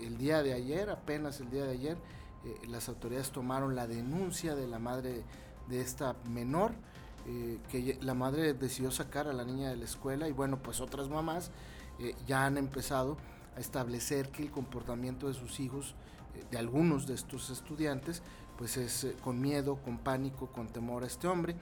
el 0.00 0.18
día 0.18 0.42
de 0.42 0.52
ayer, 0.52 0.90
apenas 0.90 1.40
el 1.40 1.50
día 1.50 1.64
de 1.64 1.72
ayer, 1.72 1.96
eh, 2.44 2.66
las 2.68 2.88
autoridades 2.88 3.30
tomaron 3.30 3.74
la 3.74 3.86
denuncia 3.86 4.54
de 4.54 4.66
la 4.66 4.78
madre 4.78 5.22
de 5.68 5.80
esta 5.80 6.16
menor, 6.28 6.72
eh, 7.26 7.58
que 7.70 7.98
la 8.02 8.14
madre 8.14 8.54
decidió 8.54 8.90
sacar 8.90 9.28
a 9.28 9.32
la 9.32 9.44
niña 9.44 9.70
de 9.70 9.76
la 9.76 9.84
escuela 9.84 10.28
y 10.28 10.32
bueno, 10.32 10.58
pues 10.62 10.80
otras 10.80 11.08
mamás 11.08 11.50
ya 12.26 12.46
han 12.46 12.58
empezado 12.58 13.16
a 13.56 13.60
establecer 13.60 14.30
que 14.30 14.42
el 14.42 14.50
comportamiento 14.50 15.28
de 15.28 15.34
sus 15.34 15.60
hijos, 15.60 15.94
de 16.50 16.58
algunos 16.58 17.06
de 17.06 17.14
estos 17.14 17.50
estudiantes, 17.50 18.22
pues 18.58 18.76
es 18.76 19.06
con 19.22 19.40
miedo, 19.40 19.76
con 19.76 19.98
pánico, 19.98 20.48
con 20.48 20.66
temor 20.66 21.04
a 21.04 21.06
este 21.06 21.28
hombre. 21.28 21.54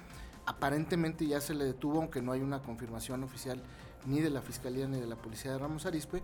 Aparentemente 0.46 1.26
ya 1.26 1.42
se 1.42 1.52
le 1.52 1.66
detuvo, 1.66 1.98
aunque 1.98 2.22
no 2.22 2.32
hay 2.32 2.40
una 2.40 2.62
confirmación 2.62 3.22
oficial 3.22 3.62
ni 4.06 4.20
de 4.20 4.30
la 4.30 4.42
Fiscalía 4.42 4.86
ni 4.86 4.98
de 4.98 5.06
la 5.06 5.16
Policía 5.16 5.52
de 5.52 5.58
Ramos 5.58 5.86
Arizpe, 5.86 6.22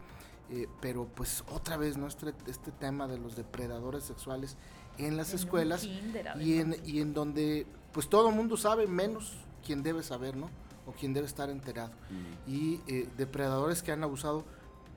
eh, 0.51 0.69
pero 0.81 1.07
pues 1.07 1.43
otra 1.51 1.77
vez 1.77 1.97
¿no? 1.97 2.07
este, 2.07 2.33
este, 2.47 2.71
tema 2.71 3.09
de 3.09 3.19
los 3.19 3.35
depredadores 3.35 4.05
sexuales 4.05 4.57
en 4.97 5.17
las 5.17 5.35
escuelas 5.35 5.85
y, 5.85 6.59
en, 6.61 6.77
y 6.85 7.01
en 7.01 7.15
donde 7.15 7.67
pues 7.93 8.09
todo 8.09 8.29
el 8.29 8.35
mundo 8.35 8.57
sabe 8.57 8.87
menos 8.87 9.39
quien 9.65 9.83
debe 9.83 10.03
saber, 10.03 10.37
¿no? 10.37 10.49
O 10.87 10.93
quien 10.93 11.13
debe 11.13 11.27
estar 11.27 11.51
enterado. 11.51 11.91
Mm. 12.11 12.51
Y 12.51 12.81
eh, 12.87 13.09
depredadores 13.17 13.83
que 13.83 13.91
han 13.91 14.05
abusado 14.05 14.45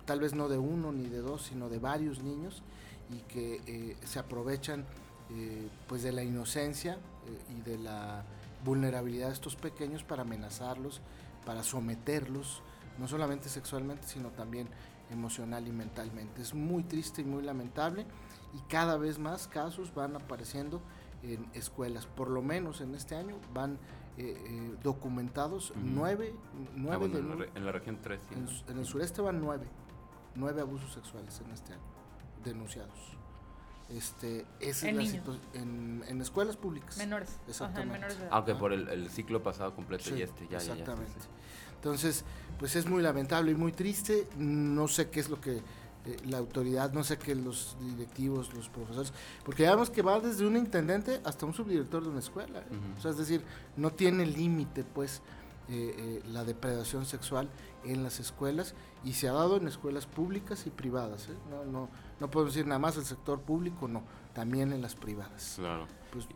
tal 0.06 0.20
vez 0.20 0.36
no 0.36 0.50
de 0.50 0.60
uno 0.60 0.92
ni 0.92 1.08
de 1.10 1.20
dos, 1.20 1.44
sino 1.44 1.68
de 1.68 1.80
varios 1.80 2.22
niños 2.22 2.62
y 3.12 3.18
que 3.22 3.62
eh, 3.66 3.98
se 4.06 4.20
aprovechan 4.20 4.86
pues 5.88 6.02
de 6.02 6.12
la 6.12 6.24
inocencia 6.24 6.98
y 7.56 7.62
de 7.62 7.78
la 7.78 8.26
vulnerabilidad 8.66 9.28
de 9.28 9.34
estos 9.34 9.56
pequeños 9.56 10.04
para 10.04 10.24
amenazarlos, 10.24 11.02
para 11.46 11.62
someterlos, 11.64 12.64
no 13.00 13.08
solamente 13.08 13.50
sexualmente, 13.50 14.08
sino 14.08 14.30
también 14.30 14.68
emocional 15.10 15.68
y 15.68 15.72
mentalmente. 15.72 16.42
Es 16.42 16.54
muy 16.54 16.84
triste 16.84 17.22
y 17.22 17.26
muy 17.26 17.44
lamentable 17.44 18.06
y 18.54 18.60
cada 18.70 18.98
vez 18.98 19.20
más 19.20 19.48
casos 19.48 19.94
van 19.94 20.16
apareciendo 20.16 20.82
en 21.24 21.50
escuelas. 21.54 22.06
Por 22.06 22.30
lo 22.30 22.42
menos 22.42 22.82
en 22.82 22.96
este 22.96 23.16
año 23.16 23.38
van 23.54 23.74
eh, 24.18 24.36
eh, 24.38 24.76
documentados 24.84 25.74
nueve, 25.76 26.34
nueve 26.76 27.10
ah, 27.14 27.46
en, 27.56 27.66
la, 27.66 27.72
región 27.72 28.00
3. 28.02 28.20
En, 28.68 28.78
el 28.78 28.86
sureste 28.86 29.22
van 29.22 29.40
nueve, 29.40 29.66
nueve 30.36 30.62
abusos 30.62 30.94
sexuales 30.94 31.40
en 31.46 31.52
este 31.52 31.74
año 31.74 31.82
denunciados. 32.44 33.18
Este, 33.90 34.46
en, 34.62 36.04
en, 36.08 36.22
escuelas 36.22 36.58
públicas. 36.58 36.96
Menores. 36.98 37.40
Exactamente. 37.48 38.08
Aunque 38.30 38.54
por 38.54 38.72
el, 38.72 39.10
ciclo 39.10 39.42
pasado 39.42 39.74
completo 39.74 40.16
y 40.16 40.22
este, 40.22 40.48
ya, 40.48 40.58
exactamente. 40.58 41.12
Entonces, 41.80 42.26
pues 42.58 42.76
es 42.76 42.86
muy 42.86 43.02
lamentable 43.02 43.52
y 43.52 43.56
muy 43.56 43.72
triste. 43.72 44.28
No 44.38 44.88
sé 44.90 45.10
qué 45.10 45.22
es 45.22 45.30
lo 45.30 45.40
que 45.40 45.58
eh, 45.58 45.62
la 46.28 46.38
autoridad, 46.38 46.92
no 46.92 47.04
sé 47.06 47.18
qué 47.18 47.36
los 47.36 47.78
directivos, 47.80 48.54
los 48.54 48.68
profesores, 48.68 49.14
porque 49.46 49.64
vemos 49.64 49.90
que 49.90 50.02
va 50.02 50.20
desde 50.20 50.46
un 50.46 50.58
intendente 50.58 51.22
hasta 51.24 51.46
un 51.46 51.54
subdirector 51.54 52.04
de 52.04 52.10
una 52.10 52.20
escuela. 52.20 52.60
¿eh? 52.60 52.98
O 52.98 53.02
sea, 53.02 53.12
es 53.12 53.18
decir, 53.18 53.42
no 53.78 53.92
tiene 53.92 54.26
límite, 54.26 54.84
pues. 54.84 55.22
la 56.34 56.44
depredación 56.46 57.06
sexual 57.06 57.48
en 57.86 58.02
las 58.02 58.20
escuelas 58.20 58.74
y 59.04 59.14
se 59.14 59.30
ha 59.30 59.34
dado 59.34 59.58
en 59.58 59.68
escuelas 59.68 60.08
públicas 60.08 60.66
y 60.66 60.72
privadas. 60.72 61.30
No, 61.52 61.64
no, 61.64 61.90
no 62.20 62.32
podemos 62.32 62.56
decir 62.56 62.66
nada 62.66 62.80
más 62.80 62.98
el 62.98 63.06
sector 63.06 63.40
público, 63.42 63.88
no, 63.88 64.02
también 64.34 64.74
en 64.74 64.82
las 64.82 64.96
privadas. 64.96 65.54
Claro. 65.58 65.86
Pues, 66.12 66.28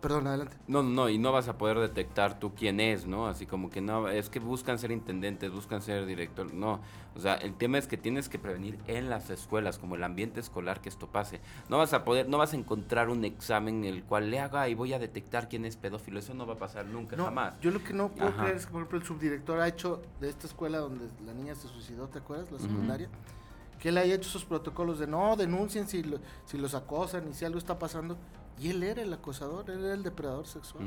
Perdón, 0.00 0.28
adelante. 0.28 0.56
No, 0.66 0.82
no, 0.82 1.10
y 1.10 1.18
no 1.18 1.30
vas 1.30 1.48
a 1.48 1.58
poder 1.58 1.78
detectar 1.78 2.38
tú 2.38 2.54
quién 2.54 2.80
es, 2.80 3.06
¿no? 3.06 3.26
Así 3.26 3.44
como 3.44 3.68
que 3.68 3.82
no, 3.82 4.08
es 4.08 4.30
que 4.30 4.40
buscan 4.40 4.78
ser 4.78 4.92
intendentes, 4.92 5.52
buscan 5.52 5.82
ser 5.82 6.06
director, 6.06 6.54
no. 6.54 6.80
O 7.14 7.20
sea, 7.20 7.34
el 7.34 7.54
tema 7.54 7.76
es 7.76 7.86
que 7.86 7.98
tienes 7.98 8.30
que 8.30 8.38
prevenir 8.38 8.78
en 8.86 9.10
las 9.10 9.28
escuelas, 9.28 9.78
como 9.78 9.96
el 9.96 10.04
ambiente 10.04 10.40
escolar, 10.40 10.80
que 10.80 10.88
esto 10.88 11.08
pase. 11.08 11.40
No 11.68 11.76
vas 11.76 11.92
a 11.92 12.04
poder, 12.04 12.28
no 12.30 12.38
vas 12.38 12.54
a 12.54 12.56
encontrar 12.56 13.10
un 13.10 13.26
examen 13.26 13.84
en 13.84 13.94
el 13.94 14.02
cual 14.02 14.30
le 14.30 14.40
haga 14.40 14.68
y 14.70 14.74
voy 14.74 14.94
a 14.94 14.98
detectar 14.98 15.50
quién 15.50 15.66
es 15.66 15.76
pedófilo. 15.76 16.18
Eso 16.18 16.32
no 16.32 16.46
va 16.46 16.54
a 16.54 16.58
pasar 16.58 16.86
nunca, 16.86 17.16
jamás. 17.16 17.60
Yo 17.60 17.70
lo 17.70 17.84
que 17.84 17.92
no 17.92 18.08
puedo 18.08 18.34
creer 18.36 18.56
es 18.56 18.64
que, 18.64 18.72
por 18.72 18.80
ejemplo, 18.80 18.98
el 18.98 19.04
subdirector 19.04 19.60
ha 19.60 19.68
hecho 19.68 20.00
de 20.20 20.30
esta 20.30 20.46
escuela 20.46 20.78
donde 20.78 21.08
la 21.26 21.34
niña 21.34 21.54
se 21.54 21.68
suicidó, 21.68 22.08
¿te 22.08 22.20
acuerdas? 22.20 22.50
La 22.50 22.58
secundaria. 22.58 23.10
Que 23.78 23.90
él 23.90 23.98
haya 23.98 24.14
hecho 24.14 24.28
esos 24.28 24.44
protocolos 24.44 24.98
de 24.98 25.06
no, 25.06 25.36
denuncien 25.36 25.88
si, 25.88 26.04
si 26.44 26.58
los 26.58 26.74
acosan 26.74 27.28
y 27.28 27.32
si 27.32 27.46
algo 27.46 27.58
está 27.58 27.78
pasando 27.78 28.18
y 28.60 28.70
él 28.70 28.82
era 28.82 29.02
el 29.02 29.12
acosador, 29.12 29.70
él 29.70 29.84
era 29.84 29.94
el 29.94 30.02
depredador 30.02 30.46
sexual. 30.46 30.84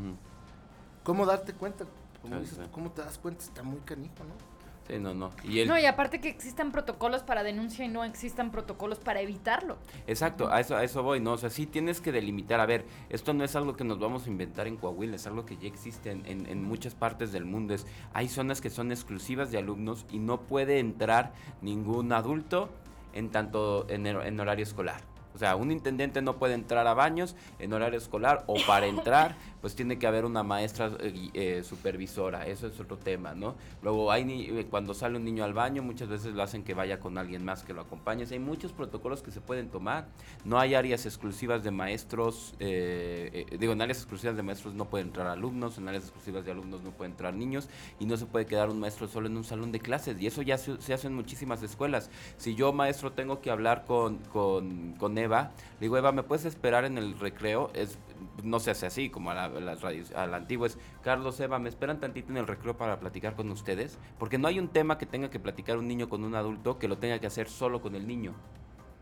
¿Cómo 1.03 1.25
darte 1.25 1.53
cuenta? 1.53 1.85
Como 2.21 2.39
dices, 2.39 2.59
¿cómo 2.71 2.91
te 2.91 3.01
das 3.01 3.17
cuenta? 3.17 3.43
Está 3.43 3.63
muy 3.63 3.79
canijo, 3.79 4.23
¿no? 4.23 4.53
Sí, 4.87 4.99
no, 4.99 5.13
no. 5.13 5.31
Y 5.43 5.65
No, 5.65 5.79
y 5.79 5.85
aparte 5.85 6.19
que 6.19 6.27
existan 6.27 6.71
protocolos 6.71 7.23
para 7.23 7.41
denuncia 7.41 7.85
y 7.85 7.87
no 7.87 8.03
existan 8.03 8.51
protocolos 8.51 8.99
para 8.99 9.21
evitarlo. 9.21 9.77
Exacto, 10.07 10.51
a 10.51 10.59
eso, 10.59 10.75
a 10.75 10.83
eso 10.83 11.03
voy, 11.03 11.19
¿no? 11.19 11.33
O 11.33 11.37
sea, 11.37 11.49
sí 11.49 11.65
tienes 11.65 12.01
que 12.01 12.11
delimitar, 12.11 12.59
a 12.59 12.65
ver, 12.65 12.85
esto 13.09 13.33
no 13.33 13.43
es 13.43 13.55
algo 13.55 13.75
que 13.75 13.85
nos 13.85 13.99
vamos 13.99 14.25
a 14.25 14.29
inventar 14.29 14.67
en 14.67 14.75
Coahuila, 14.75 15.15
es 15.15 15.25
algo 15.25 15.45
que 15.45 15.57
ya 15.57 15.67
existe 15.67 16.11
en, 16.11 16.25
en, 16.25 16.63
muchas 16.63 16.95
partes 16.95 17.31
del 17.31 17.45
mundo. 17.45 17.73
Es, 17.73 17.87
hay 18.13 18.27
zonas 18.27 18.59
que 18.59 18.69
son 18.69 18.91
exclusivas 18.91 19.51
de 19.51 19.57
alumnos 19.57 20.05
y 20.11 20.19
no 20.19 20.41
puede 20.41 20.79
entrar 20.79 21.33
ningún 21.61 22.11
adulto 22.11 22.69
en 23.13 23.29
tanto 23.29 23.89
en, 23.89 24.05
en 24.05 24.39
horario 24.39 24.63
escolar. 24.63 25.12
O 25.33 25.37
sea, 25.37 25.55
un 25.55 25.71
intendente 25.71 26.21
no 26.21 26.37
puede 26.37 26.53
entrar 26.53 26.87
a 26.87 26.93
baños 26.93 27.35
en 27.59 27.73
horario 27.73 27.97
escolar 27.97 28.43
o 28.47 28.55
para 28.65 28.87
entrar 28.87 29.35
pues 29.63 29.75
tiene 29.75 29.97
que 29.97 30.05
haber 30.05 30.25
una 30.25 30.43
maestra 30.43 30.91
eh, 30.99 31.29
eh, 31.33 31.63
supervisora, 31.63 32.45
eso 32.45 32.67
es 32.67 32.77
otro 32.81 32.97
tema, 32.97 33.33
¿no? 33.33 33.55
Luego 33.81 34.11
hay 34.11 34.49
eh, 34.49 34.67
cuando 34.69 34.93
sale 34.93 35.15
un 35.15 35.23
niño 35.23 35.45
al 35.45 35.53
baño, 35.53 35.81
muchas 35.81 36.09
veces 36.09 36.33
lo 36.33 36.43
hacen 36.43 36.65
que 36.65 36.73
vaya 36.73 36.99
con 36.99 37.17
alguien 37.17 37.45
más 37.45 37.63
que 37.63 37.73
lo 37.73 37.79
acompañe, 37.79 38.25
hay 38.29 38.39
muchos 38.39 38.73
protocolos 38.73 39.21
que 39.21 39.31
se 39.31 39.39
pueden 39.39 39.69
tomar, 39.69 40.09
no 40.43 40.59
hay 40.59 40.75
áreas 40.75 41.05
exclusivas 41.05 41.63
de 41.63 41.71
maestros, 41.71 42.55
digo, 42.59 43.71
en 43.71 43.81
áreas 43.81 43.99
exclusivas 43.99 44.35
de 44.35 44.43
maestros 44.43 44.73
no 44.73 44.83
pueden 44.89 45.07
entrar 45.07 45.27
alumnos, 45.27 45.77
en 45.77 45.87
áreas 45.87 46.03
exclusivas 46.03 46.43
de 46.43 46.51
alumnos 46.51 46.81
no 46.83 46.91
pueden 46.91 47.13
entrar 47.13 47.33
niños 47.33 47.69
y 48.01 48.05
no 48.05 48.17
se 48.17 48.25
puede 48.25 48.45
quedar 48.45 48.69
un 48.69 48.81
maestro 48.81 49.07
solo 49.07 49.27
en 49.27 49.37
un 49.37 49.45
salón 49.45 49.71
de 49.71 49.79
clases 49.79 50.19
y 50.19 50.27
eso 50.27 50.41
ya 50.41 50.57
se, 50.57 50.93
hace 50.93 51.07
en 51.07 51.13
muchísimas 51.13 51.63
escuelas. 51.63 52.09
Si 52.35 52.53
yo 52.53 52.73
maestro 52.73 53.13
tengo 53.13 53.39
que 53.39 53.49
hablar 53.49 53.85
con, 53.85 54.17
con, 54.17 54.95
con 54.97 55.17
Eva, 55.23 55.51
le 55.79 55.85
digo, 55.85 55.97
Eva, 55.97 56.11
¿me 56.11 56.23
puedes 56.23 56.45
esperar 56.45 56.85
en 56.85 56.97
el 56.97 57.17
recreo? 57.19 57.71
Es, 57.73 57.97
no 58.43 58.59
se 58.59 58.71
hace 58.71 58.85
así 58.85 59.09
como 59.09 59.31
a 59.31 59.33
la, 59.33 59.45
a 59.45 60.27
la 60.27 60.37
antigua 60.37 60.67
es, 60.67 60.77
Carlos, 61.01 61.39
Eva, 61.39 61.59
¿me 61.59 61.69
esperan 61.69 61.99
tantito 61.99 62.31
en 62.31 62.37
el 62.37 62.47
recreo 62.47 62.77
para 62.77 62.99
platicar 62.99 63.35
con 63.35 63.49
ustedes? 63.49 63.97
Porque 64.19 64.37
no 64.37 64.47
hay 64.47 64.59
un 64.59 64.67
tema 64.67 64.97
que 64.97 65.05
tenga 65.05 65.29
que 65.29 65.39
platicar 65.39 65.77
un 65.77 65.87
niño 65.87 66.09
con 66.09 66.23
un 66.23 66.35
adulto 66.35 66.77
que 66.77 66.87
lo 66.87 66.97
tenga 66.97 67.19
que 67.19 67.27
hacer 67.27 67.49
solo 67.49 67.81
con 67.81 67.95
el 67.95 68.07
niño. 68.07 68.33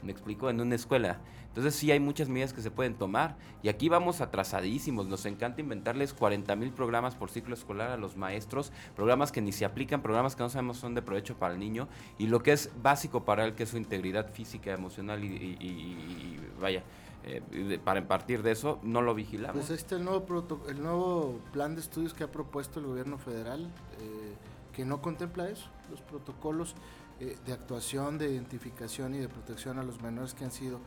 ¿Me 0.03 0.12
explico? 0.12 0.50
En 0.50 0.60
una 0.62 0.75
escuela. 0.75 1.20
Entonces 1.48 1.75
sí 1.75 1.91
hay 1.91 2.00
muchas 2.00 2.29
medidas 2.29 2.53
que 2.53 2.62
se 2.62 2.72
pueden 2.72 2.96
tomar. 2.96 3.36
Y 3.62 3.70
aquí 3.70 3.89
vamos 3.89 4.22
atrasadísimos. 4.22 5.08
Nos 5.08 5.25
encanta 5.25 5.62
inventarles 5.62 6.13
40 6.13 6.55
mil 6.55 6.72
programas 6.72 7.15
por 7.15 7.29
ciclo 7.29 7.53
escolar 7.53 7.91
a 7.91 7.98
los 7.98 8.15
maestros. 8.15 8.72
Programas 8.96 9.31
que 9.31 9.41
ni 9.41 9.51
se 9.51 9.65
aplican, 9.65 10.01
programas 10.01 10.36
que 10.36 10.43
no 10.43 10.50
sabemos 10.50 10.77
son 10.77 10.96
de 10.96 11.01
provecho 11.01 11.36
para 11.38 11.53
el 11.53 11.60
niño. 11.60 11.88
Y 12.17 12.27
lo 12.27 12.41
que 12.41 12.53
es 12.53 12.72
básico 12.81 13.25
para 13.25 13.46
él, 13.46 13.55
que 13.55 13.63
es 13.63 13.70
su 13.70 13.77
integridad 13.77 14.31
física, 14.31 14.72
emocional 14.72 15.24
y 15.24 16.39
vaya, 16.60 16.84
eh, 17.24 17.79
para 17.84 18.08
partir 18.08 18.41
de 18.41 18.51
eso 18.51 18.79
no 18.81 19.01
lo 19.01 19.13
vigilamos. 19.13 19.55
Pues 19.55 19.70
este 19.70 19.96
el 19.96 20.05
nuevo, 20.05 20.25
el 20.67 20.81
nuevo 20.81 21.39
plan 21.53 21.75
de 21.75 21.81
estudios 21.81 22.13
que 22.15 22.24
ha 22.24 22.31
propuesto 22.31 22.79
el 22.79 22.88
gobierno 22.88 23.20
federal, 23.20 23.70
eh, 24.00 24.34
que 24.74 24.86
no 24.86 25.01
contempla 25.01 25.48
eso, 25.50 25.67
los 25.91 26.01
protocolos 26.01 26.75
eh, 27.22 27.38
de 27.46 27.54
actuación, 27.54 28.18
de 28.18 28.32
identificación 28.32 29.16
y 29.16 29.20
de 29.20 29.30
protección 29.30 29.80
a 29.80 29.84
los 29.84 30.01
menores 30.01 30.34
que 30.34 30.44
han 30.44 30.51
sido 30.51 30.80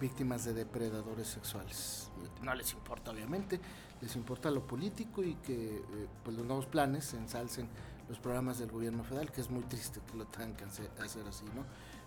víctimas 0.00 0.44
de 0.44 0.54
depredadores 0.54 1.28
sexuales. 1.28 2.10
No 2.42 2.54
les 2.54 2.72
importa 2.72 3.12
obviamente, 3.12 3.60
les 4.00 4.16
importa 4.16 4.50
lo 4.50 4.66
político 4.66 5.22
y 5.22 5.34
que 5.34 5.82
pues 6.24 6.34
los 6.34 6.44
nuevos 6.44 6.66
planes 6.66 7.12
ensalcen 7.14 7.68
los 8.08 8.18
programas 8.18 8.58
del 8.58 8.70
gobierno 8.70 9.04
federal, 9.04 9.30
que 9.30 9.40
es 9.40 9.50
muy 9.50 9.62
triste 9.64 10.00
que 10.10 10.16
lo 10.16 10.26
tengan 10.26 10.54
que 10.54 10.64
hacer, 10.64 10.90
así, 11.28 11.44
¿no? 11.54 11.64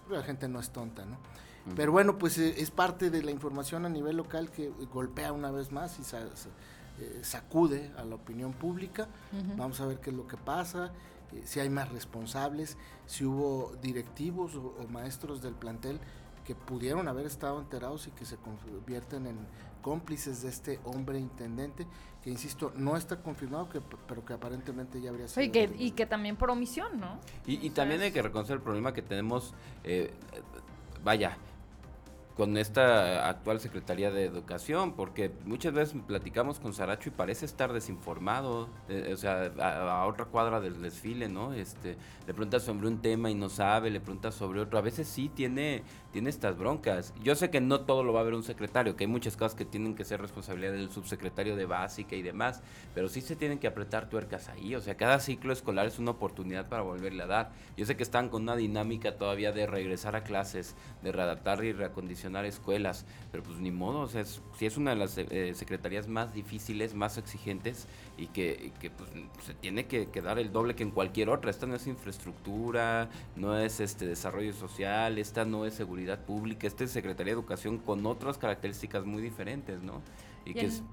Pero 0.08 0.20
la 0.20 0.26
gente 0.26 0.48
no 0.48 0.60
es 0.60 0.70
tonta, 0.72 1.06
¿no? 1.06 1.18
Pero 1.76 1.92
bueno, 1.92 2.18
pues 2.18 2.38
eh, 2.38 2.56
es 2.58 2.72
parte 2.72 3.10
de 3.12 3.22
la 3.22 3.32
información 3.32 3.86
a 3.86 3.90
nivel 3.90 4.18
local 4.18 4.50
que 4.50 4.72
golpea 4.92 5.32
una 5.32 5.52
vez 5.52 5.72
más 5.72 6.00
y 6.00 6.02
eh, 6.02 7.20
sacude 7.22 7.92
a 7.98 8.04
la 8.04 8.16
opinión 8.16 8.54
pública. 8.54 9.08
Vamos 9.56 9.80
a 9.82 9.86
ver 9.86 10.00
qué 10.00 10.10
es 10.10 10.16
lo 10.16 10.26
que 10.26 10.38
pasa, 10.38 10.92
eh, 11.34 11.42
si 11.46 11.60
hay 11.60 11.70
más 11.70 11.90
responsables, 11.90 12.78
si 13.06 13.26
hubo 13.26 13.74
directivos 13.82 14.56
o, 14.56 14.74
maestros 14.90 15.42
del 15.42 15.54
plantel 15.54 16.00
que 16.46 16.56
pudieron 16.56 17.08
haber 17.08 17.26
estado 17.26 17.60
enterados 17.60 18.08
y 18.08 18.12
que 18.12 18.26
se 18.26 18.38
convierten 18.38 19.28
en 19.28 19.38
cómplices 19.82 20.42
de 20.42 20.50
este 20.50 20.80
hombre 20.84 21.20
intendente, 21.20 21.86
que 22.24 22.30
insisto, 22.30 22.74
no 22.76 22.98
está 22.98 23.22
confirmado, 23.22 23.70
que, 23.70 23.82
pero 24.08 24.26
que 24.26 24.34
aparentemente 24.34 25.00
ya 25.00 25.12
habría 25.12 25.28
sido. 25.28 25.44
Y 25.44 25.52
que, 25.52 25.74
y 25.78 25.92
que 25.92 26.06
también 26.06 26.36
por 26.36 26.50
omisión, 26.50 27.00
¿no? 27.00 27.20
Y, 27.46 27.70
también 27.70 28.02
hay 28.02 28.12
que 28.12 28.22
reconocer 28.22 28.58
el 28.58 28.62
problema 28.62 28.94
que 28.94 29.02
tenemos, 29.02 29.54
vaya, 31.04 31.38
con 32.40 32.56
esta 32.56 33.28
actual 33.28 33.60
Secretaría 33.60 34.12
de 34.12 34.24
Educación, 34.24 34.94
porque 34.94 35.30
muchas 35.44 35.74
veces 35.74 36.02
platicamos 36.08 36.62
con 36.62 36.74
Saracho 36.74 37.10
y 37.10 37.12
parece 37.12 37.46
estar 37.46 37.74
desinformado, 37.74 38.70
eh, 38.88 39.12
o 39.14 39.18
sea, 39.18 39.52
a, 39.60 40.06
otra 40.06 40.24
cuadra 40.24 40.62
del 40.62 40.82
desfile, 40.82 41.28
¿no? 41.28 41.52
Este, 41.52 41.98
le 42.26 42.34
pregunta 42.34 42.62
sobre 42.62 42.88
un 42.88 43.02
tema 43.02 43.30
y 43.30 43.36
no 43.36 43.50
sabe, 43.50 43.90
le 43.90 44.00
pregunta 44.00 44.32
sobre 44.32 44.62
otro, 44.62 44.80
a 44.80 44.82
veces 44.82 45.10
sí 45.10 45.28
tiene, 45.28 45.84
tiene 46.14 46.30
estas 46.30 46.58
broncas. 46.58 47.14
Yo 47.22 47.36
sé 47.36 47.50
que 47.50 47.60
no 47.60 47.82
todo 47.82 48.06
lo 48.06 48.14
va 48.14 48.22
a 48.22 48.24
ver 48.24 48.36
un 48.36 48.44
secretario, 48.44 48.96
que 48.96 49.04
hay 49.04 49.10
muchas 49.10 49.36
cosas 49.36 49.54
que 49.54 49.66
tienen 49.66 49.94
que 49.94 50.06
ser 50.06 50.22
responsabilidad 50.22 50.72
del 50.72 50.92
subsecretario 50.92 51.58
de 51.58 51.66
básica 51.66 52.16
y 52.16 52.22
demás, 52.22 52.64
pero 52.96 53.10
sí 53.10 53.20
se 53.20 53.36
tienen 53.36 53.60
que 53.60 53.68
apretar 53.68 54.08
tuercas 54.08 54.48
ahí, 54.48 54.76
o 54.76 54.80
sea, 54.82 54.96
cada 54.96 55.20
ciclo 55.20 55.52
escolar 55.52 55.88
es 55.88 56.00
una 56.00 56.12
oportunidad 56.12 56.70
para 56.70 56.84
volverle 56.84 57.22
a 57.22 57.28
dar. 57.28 57.52
Yo 57.76 57.86
sé 57.86 57.98
que 57.98 58.04
están 58.04 58.30
con 58.30 58.44
una 58.44 58.56
dinámica 58.56 59.18
todavía 59.18 59.52
de 59.52 59.68
regresar 59.68 60.16
a 60.16 60.24
clases, 60.24 60.78
de 61.04 61.12
readaptar 61.12 61.66
y 61.66 61.74
reacondicionar 61.74 62.29
escuelas, 62.46 63.06
pero 63.32 63.44
pues 63.44 63.60
ni 63.60 63.72
modo, 63.72 64.02
o 64.02 64.08
sea, 64.08 64.24
si 64.26 64.66
es 64.66 64.78
una 64.78 64.92
de 64.92 64.98
las 64.98 65.18
eh, 65.18 65.54
secretarías 65.56 66.08
más 66.08 66.34
difíciles, 66.34 66.94
más 66.94 67.18
exigentes 67.18 67.88
y 68.18 68.28
que, 68.28 68.72
pues, 68.98 69.10
se 69.46 69.54
tiene 69.54 69.86
que, 69.86 70.08
dar 70.22 70.40
el 70.40 70.52
doble 70.52 70.76
que 70.76 70.84
en 70.84 70.92
cualquier 70.92 71.30
otra. 71.30 71.52
Esta 71.52 71.66
no 71.66 71.76
es 71.76 71.88
infraestructura, 71.88 73.10
no 73.36 73.58
es 73.58 73.80
este 73.80 74.06
desarrollo 74.06 74.54
social, 74.54 75.18
esta 75.18 75.46
no 75.46 75.66
es 75.66 75.74
seguridad 75.74 76.20
pública, 76.26 76.68
esta 76.68 76.84
es 76.84 76.92
Secretaría 76.92 77.34
de 77.34 77.40
Educación 77.40 77.78
con 77.78 78.06
otras 78.06 78.38
características 78.38 79.06
muy 79.06 79.22
diferentes, 79.22 79.82
¿no? 79.82 80.02
Y, 80.46 80.54
que 80.54 80.66
es, 80.66 80.84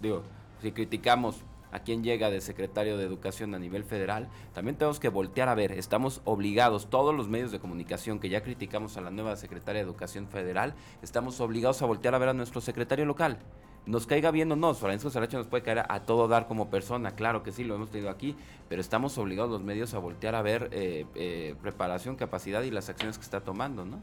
digo, 0.00 0.22
si 0.62 0.72
criticamos 0.72 1.36
a 1.72 1.80
quien 1.80 2.02
llega 2.02 2.30
de 2.30 2.40
secretario 2.40 2.96
de 2.96 3.04
Educación 3.04 3.54
a 3.54 3.58
nivel 3.58 3.84
federal, 3.84 4.28
también 4.54 4.76
tenemos 4.76 5.00
que 5.00 5.08
voltear 5.08 5.48
a 5.48 5.54
ver, 5.54 5.72
estamos 5.72 6.20
obligados, 6.24 6.88
todos 6.90 7.14
los 7.14 7.28
medios 7.28 7.52
de 7.52 7.58
comunicación 7.58 8.18
que 8.18 8.28
ya 8.28 8.42
criticamos 8.42 8.96
a 8.96 9.00
la 9.00 9.10
nueva 9.10 9.36
secretaria 9.36 9.80
de 9.82 9.88
Educación 9.88 10.28
federal, 10.28 10.74
estamos 11.02 11.40
obligados 11.40 11.82
a 11.82 11.86
voltear 11.86 12.14
a 12.14 12.18
ver 12.18 12.30
a 12.30 12.34
nuestro 12.34 12.60
secretario 12.60 13.04
local. 13.04 13.38
Nos 13.86 14.08
caiga 14.08 14.32
bien 14.32 14.50
o 14.50 14.56
no, 14.56 14.74
Francisco 14.74 15.10
Saracho 15.10 15.38
nos 15.38 15.46
puede 15.46 15.62
caer 15.62 15.84
a, 15.88 16.00
todo 16.00 16.26
dar 16.26 16.48
como 16.48 16.70
persona, 16.70 17.12
claro 17.12 17.44
que 17.44 17.52
sí, 17.52 17.62
lo 17.62 17.76
hemos 17.76 17.90
tenido 17.90 18.10
aquí, 18.10 18.36
pero 18.68 18.80
estamos 18.80 19.16
obligados 19.16 19.48
los 19.48 19.62
medios 19.62 19.94
a 19.94 19.98
voltear 19.98 20.34
a 20.34 20.42
ver 20.42 20.70
eh, 20.72 21.06
eh, 21.14 21.54
preparación, 21.62 22.16
capacidad 22.16 22.62
y 22.62 22.72
las 22.72 22.88
acciones 22.88 23.16
que 23.16 23.22
está 23.22 23.42
tomando, 23.42 23.84
¿no? 23.84 24.00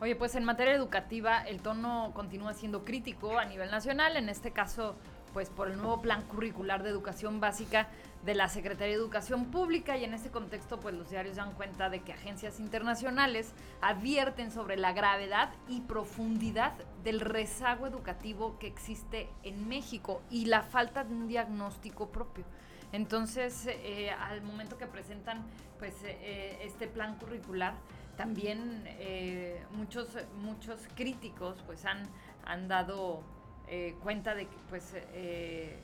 Oye, 0.00 0.16
pues 0.16 0.34
en 0.34 0.44
materia 0.44 0.74
educativa 0.74 1.42
el 1.42 1.60
tono 1.60 2.10
continúa 2.14 2.54
siendo 2.54 2.84
crítico 2.84 3.38
a 3.38 3.44
nivel 3.44 3.70
nacional, 3.70 4.16
en 4.16 4.30
este 4.30 4.50
caso 4.50 4.96
pues 5.32 5.50
por 5.50 5.68
el 5.68 5.76
nuevo 5.76 6.00
plan 6.00 6.22
curricular 6.22 6.82
de 6.82 6.90
educación 6.90 7.40
básica 7.40 7.88
de 8.24 8.34
la 8.34 8.48
Secretaría 8.48 8.94
de 8.94 9.00
Educación 9.00 9.46
Pública 9.46 9.96
y 9.96 10.04
en 10.04 10.14
este 10.14 10.30
contexto 10.30 10.78
pues 10.78 10.94
los 10.94 11.10
diarios 11.10 11.36
dan 11.36 11.52
cuenta 11.54 11.90
de 11.90 12.02
que 12.02 12.12
agencias 12.12 12.60
internacionales 12.60 13.52
advierten 13.80 14.50
sobre 14.50 14.76
la 14.76 14.92
gravedad 14.92 15.52
y 15.68 15.80
profundidad 15.80 16.72
del 17.02 17.20
rezago 17.20 17.86
educativo 17.86 18.58
que 18.58 18.68
existe 18.68 19.28
en 19.42 19.68
México 19.68 20.22
y 20.30 20.44
la 20.46 20.62
falta 20.62 21.04
de 21.04 21.14
un 21.14 21.26
diagnóstico 21.26 22.10
propio. 22.10 22.44
Entonces, 22.92 23.66
eh, 23.66 24.10
al 24.10 24.42
momento 24.42 24.76
que 24.76 24.86
presentan 24.86 25.42
pues 25.78 25.94
eh, 26.04 26.58
este 26.62 26.86
plan 26.86 27.16
curricular, 27.18 27.74
también 28.16 28.84
eh, 28.86 29.64
muchos 29.72 30.08
muchos 30.36 30.80
críticos 30.94 31.62
pues 31.66 31.86
han, 31.86 32.02
han 32.44 32.68
dado 32.68 33.22
eh, 33.68 33.94
cuenta 34.02 34.34
de 34.34 34.46
que 34.46 34.56
pues, 34.68 34.92
eh, 34.94 35.78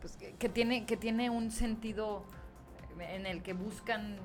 pues 0.00 0.16
que, 0.16 0.48
tiene, 0.48 0.86
que 0.86 0.96
tiene 0.96 1.30
un 1.30 1.50
sentido 1.50 2.24
en 3.00 3.26
el 3.26 3.42
que 3.42 3.52
buscan 3.52 4.18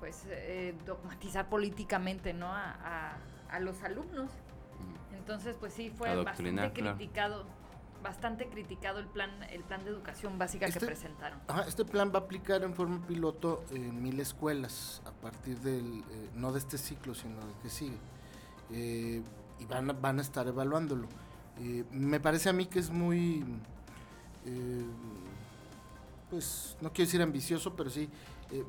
pues 0.00 0.24
eh, 0.28 0.74
dogmatizar 0.84 1.48
políticamente 1.48 2.32
no 2.32 2.48
a, 2.48 3.16
a, 3.48 3.60
los 3.60 3.82
alumnos. 3.84 4.30
Entonces, 5.16 5.56
pues 5.60 5.72
sí, 5.74 5.90
fue 5.90 6.24
bastante 6.24 6.72
criticado 6.72 7.44
bastante 8.02 8.48
criticado 8.48 8.98
el 8.98 9.06
plan 9.06 9.30
el 9.50 9.62
plan 9.62 9.84
de 9.84 9.90
educación 9.90 10.38
básica 10.38 10.66
que 10.66 10.72
este, 10.72 10.86
presentaron. 10.86 11.38
este 11.66 11.84
plan 11.84 12.10
va 12.12 12.18
a 12.18 12.22
aplicar 12.22 12.64
en 12.64 12.74
forma 12.74 13.06
piloto 13.06 13.64
en 13.70 14.02
mil 14.02 14.18
escuelas 14.18 15.00
a 15.06 15.12
partir 15.12 15.60
del, 15.60 16.00
eh, 16.10 16.30
no 16.34 16.52
de 16.52 16.58
este 16.58 16.78
ciclo, 16.78 17.14
sino 17.14 17.36
del 17.36 17.54
que 17.62 17.68
sigue. 17.68 17.98
Eh, 18.72 19.22
y 19.60 19.64
van, 19.66 19.96
van 20.00 20.18
a 20.18 20.22
estar 20.22 20.46
evaluándolo. 20.48 21.06
Eh, 21.60 21.84
me 21.92 22.20
parece 22.20 22.48
a 22.48 22.52
mí 22.52 22.66
que 22.66 22.78
es 22.78 22.90
muy, 22.90 23.44
pues 26.30 26.76
no 26.80 26.92
quiero 26.92 27.06
decir 27.06 27.22
ambicioso, 27.22 27.74
pero 27.76 27.90
sí, 27.90 28.08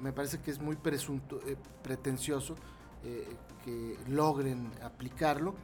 me 0.01 0.11
parece 0.11 0.39
que 0.39 0.51
es 0.51 0.59
muy 0.59 0.75
presunto, 0.75 1.39
pretencioso 1.81 2.55
que 3.63 3.97
logren 4.07 4.71
aplicarlo 4.81 5.55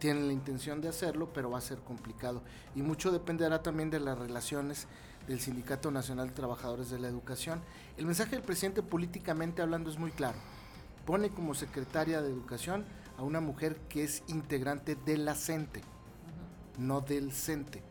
tienen 0.00 0.26
la 0.26 0.32
intención 0.32 0.80
de 0.80 0.88
hacerlo, 0.88 1.28
pero 1.32 1.50
va 1.50 1.58
a 1.58 1.60
ser 1.60 1.78
complicado. 1.78 2.42
Y 2.74 2.82
mucho 2.82 3.12
dependerá 3.12 3.62
también 3.62 3.90
de 3.90 4.00
las 4.00 4.18
relaciones 4.18 4.88
del 5.28 5.40
Sindicato 5.40 5.90
Nacional 5.90 6.28
de 6.28 6.34
Trabajadores 6.34 6.90
de 6.90 6.98
la 6.98 7.06
Educación. 7.08 7.60
El 7.96 8.06
mensaje 8.06 8.32
del 8.32 8.42
presidente 8.42 8.82
políticamente 8.82 9.62
hablando 9.62 9.90
es 9.90 9.98
muy 9.98 10.10
claro. 10.10 10.38
Pone 11.06 11.30
como 11.30 11.54
secretaria 11.54 12.22
de 12.22 12.30
Educación 12.30 12.84
a 13.18 13.22
una 13.22 13.40
mujer 13.40 13.76
que 13.88 14.02
es 14.02 14.22
integrante 14.28 14.96
de 14.96 15.18
la 15.18 15.34
CENTE, 15.34 15.82
no 16.78 17.00
del 17.00 17.32
CENTE. 17.32 17.82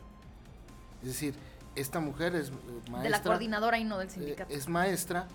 Es 1.02 1.08
decir, 1.08 1.34
esta 1.76 2.00
mujer 2.00 2.36
es 2.36 2.52
maestra. 2.52 3.00
Eh, 3.00 3.04
de 3.04 3.10
la 3.10 3.22
coordinadora 3.22 3.80
y 3.80 3.84
no 3.84 3.98
del 3.98 4.10
sindicato. 4.10 4.52
Eh, 4.52 4.58
es 4.58 4.68
maestra 4.68 5.28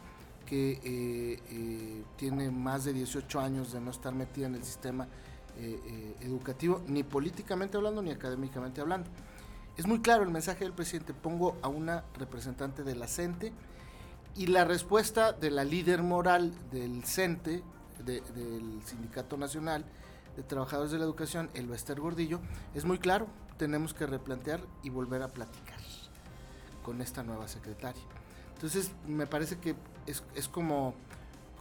que 0.47 0.81
eh, 0.85 2.05
tiene 2.17 2.51
más 2.51 2.85
de 2.85 2.93
18 2.93 3.41
años 3.41 3.73
de 3.73 3.81
no 3.81 3.91
estar 3.91 4.15
metida 4.15 4.47
en 4.47 4.55
el 4.55 4.65
sistema 4.65 5.09
educativo, 6.21 6.83
ni 6.89 7.05
políticamente 7.05 7.77
hablando, 7.77 8.03
ni 8.03 8.11
académicamente 8.11 8.81
hablando. 8.81 9.09
Es 9.77 9.87
muy 9.87 10.01
claro 10.01 10.25
el 10.25 10.31
mensaje 10.31 10.65
del 10.65 10.73
presidente, 10.73 11.15
pongo 11.15 11.57
a 11.63 11.69
una 11.69 12.03
representante 12.19 12.83
de 12.83 12.97
la 12.97 13.07
CENTE 13.07 13.53
y 14.35 14.49
la 14.49 14.65
respuesta 14.65 15.33
de 15.33 15.53
la 15.53 15.63
líder 15.63 16.03
moral 16.03 16.53
del 16.73 17.05
CENTE, 17.05 17.63
del 18.05 18.81
Sindicato 18.85 19.37
Nacional 19.37 19.85
de 20.37 20.43
Trabajadores 20.43 20.91
de 20.93 20.99
la 20.99 21.05
Educación, 21.05 21.51
el 21.55 21.69
Bester 21.69 22.01
Gordillo, 22.01 22.41
es 22.75 22.85
muy 22.85 22.99
claro, 22.99 23.27
tenemos 23.57 23.95
que 23.95 24.07
replantear 24.07 24.61
y 24.83 24.91
volver 24.91 25.23
a 25.23 25.29
platicar 25.29 25.79
con 26.83 27.01
esta 27.01 27.23
nueva 27.23 27.49
secretaria. 27.49 28.03
Entonces, 28.55 28.93
me 29.07 29.27
parece 29.27 29.59
que 29.59 29.75
es, 30.07 30.23
es 30.35 30.49
como 30.49 30.95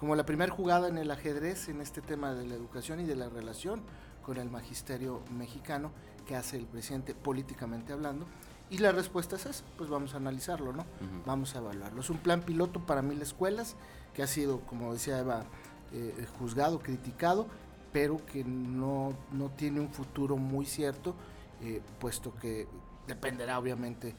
como 0.04 0.18
la 0.18 0.26
primera 0.26 0.52
jugada 0.52 0.90
en 0.90 0.98
el 0.98 1.10
ajedrez 1.12 1.70
en 1.70 1.80
este 1.80 2.02
tema 2.02 2.34
de 2.34 2.46
la 2.46 2.56
educación 2.56 3.00
y 3.00 3.06
de 3.06 3.16
la 3.16 3.30
relación 3.30 3.82
con 4.26 4.36
el 4.36 4.50
magisterio 4.50 5.22
mexicano 5.32 5.92
que 6.28 6.36
hace 6.36 6.58
el 6.58 6.66
presidente 6.66 7.16
políticamente 7.16 7.94
hablando. 7.94 8.26
Y 8.70 8.80
la 8.80 8.92
respuesta 8.92 9.38
es 9.38 9.46
esa, 9.46 9.64
pues 9.78 9.90
vamos 9.90 10.14
a 10.14 10.18
analizarlo, 10.18 10.74
¿no? 10.74 10.86
Vamos 11.26 11.56
a 11.56 11.60
evaluarlo. 11.60 12.02
Es 12.02 12.10
un 12.10 12.18
plan 12.18 12.42
piloto 12.42 12.86
para 12.86 13.02
mil 13.02 13.22
escuelas 13.22 13.78
que 14.14 14.24
ha 14.24 14.28
sido, 14.28 14.60
como 14.62 14.92
decía 14.92 15.20
Eva, 15.20 15.46
eh, 15.94 16.28
juzgado, 16.38 16.80
criticado, 16.80 17.48
pero 17.94 18.26
que 18.26 18.44
no, 18.44 19.14
no, 19.32 19.50
tiene 19.52 19.80
un 19.80 19.90
futuro 19.90 20.36
muy 20.36 20.66
cierto, 20.66 21.16
eh, 21.62 21.82
puesto 22.00 22.36
que 22.36 22.68
dependerá 23.08 23.60
obviamente, 23.60 24.16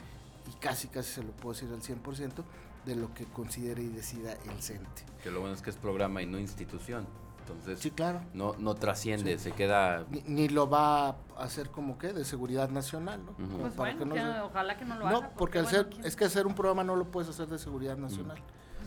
y 0.49 0.54
casi 0.61 0.88
casi 0.88 1.12
se 1.14 1.23
lo 1.23 1.33
puedo 1.33 1.54
decir 1.54 1.69
al 1.71 1.83
100%, 1.83 2.45
de 2.87 2.97
lo 2.97 3.12
que 3.12 3.25
considere 3.25 3.83
y 3.83 3.88
decida 3.88 4.33
el 4.33 4.62
CENTE. 4.62 5.02
Que 5.23 5.31
lo 5.31 5.40
bueno 5.40 5.54
es 5.54 5.62
que 5.62 5.71
es 5.71 5.76
programa 5.76 6.23
y 6.23 6.26
no 6.26 6.38
institución. 6.38 7.07
Entonces, 7.40 7.78
sí, 7.81 7.90
claro. 7.90 8.23
no, 8.33 8.54
no 8.59 8.75
trasciende, 8.75 9.38
se 9.38 9.52
queda... 9.52 10.07
Ni, 10.26 10.49
lo 10.49 10.71
va 10.71 11.09
a 11.09 11.16
hacer 11.38 11.69
como 11.69 11.99
que 11.99 12.14
de 12.14 12.25
seguridad 12.25 12.71
nacional, 12.71 13.23
¿no? 13.23 13.33
Pues 13.33 13.76
bueno, 13.76 14.47
ojalá 14.47 14.78
que 14.78 14.85
no 14.87 14.99
lo 14.99 15.07
haga. 15.07 15.21
No, 15.21 15.31
porque, 15.37 15.59
hacer, 15.59 15.90
es 16.04 16.16
que 16.16 16.25
hacer 16.25 16.47
un 16.47 16.54
programa 16.54 16.85
no 16.85 16.97
lo 16.97 17.11
puedes 17.11 17.28
hacer 17.28 17.49
de 17.49 17.59
seguridad 17.59 17.99
nacional. 17.99 18.38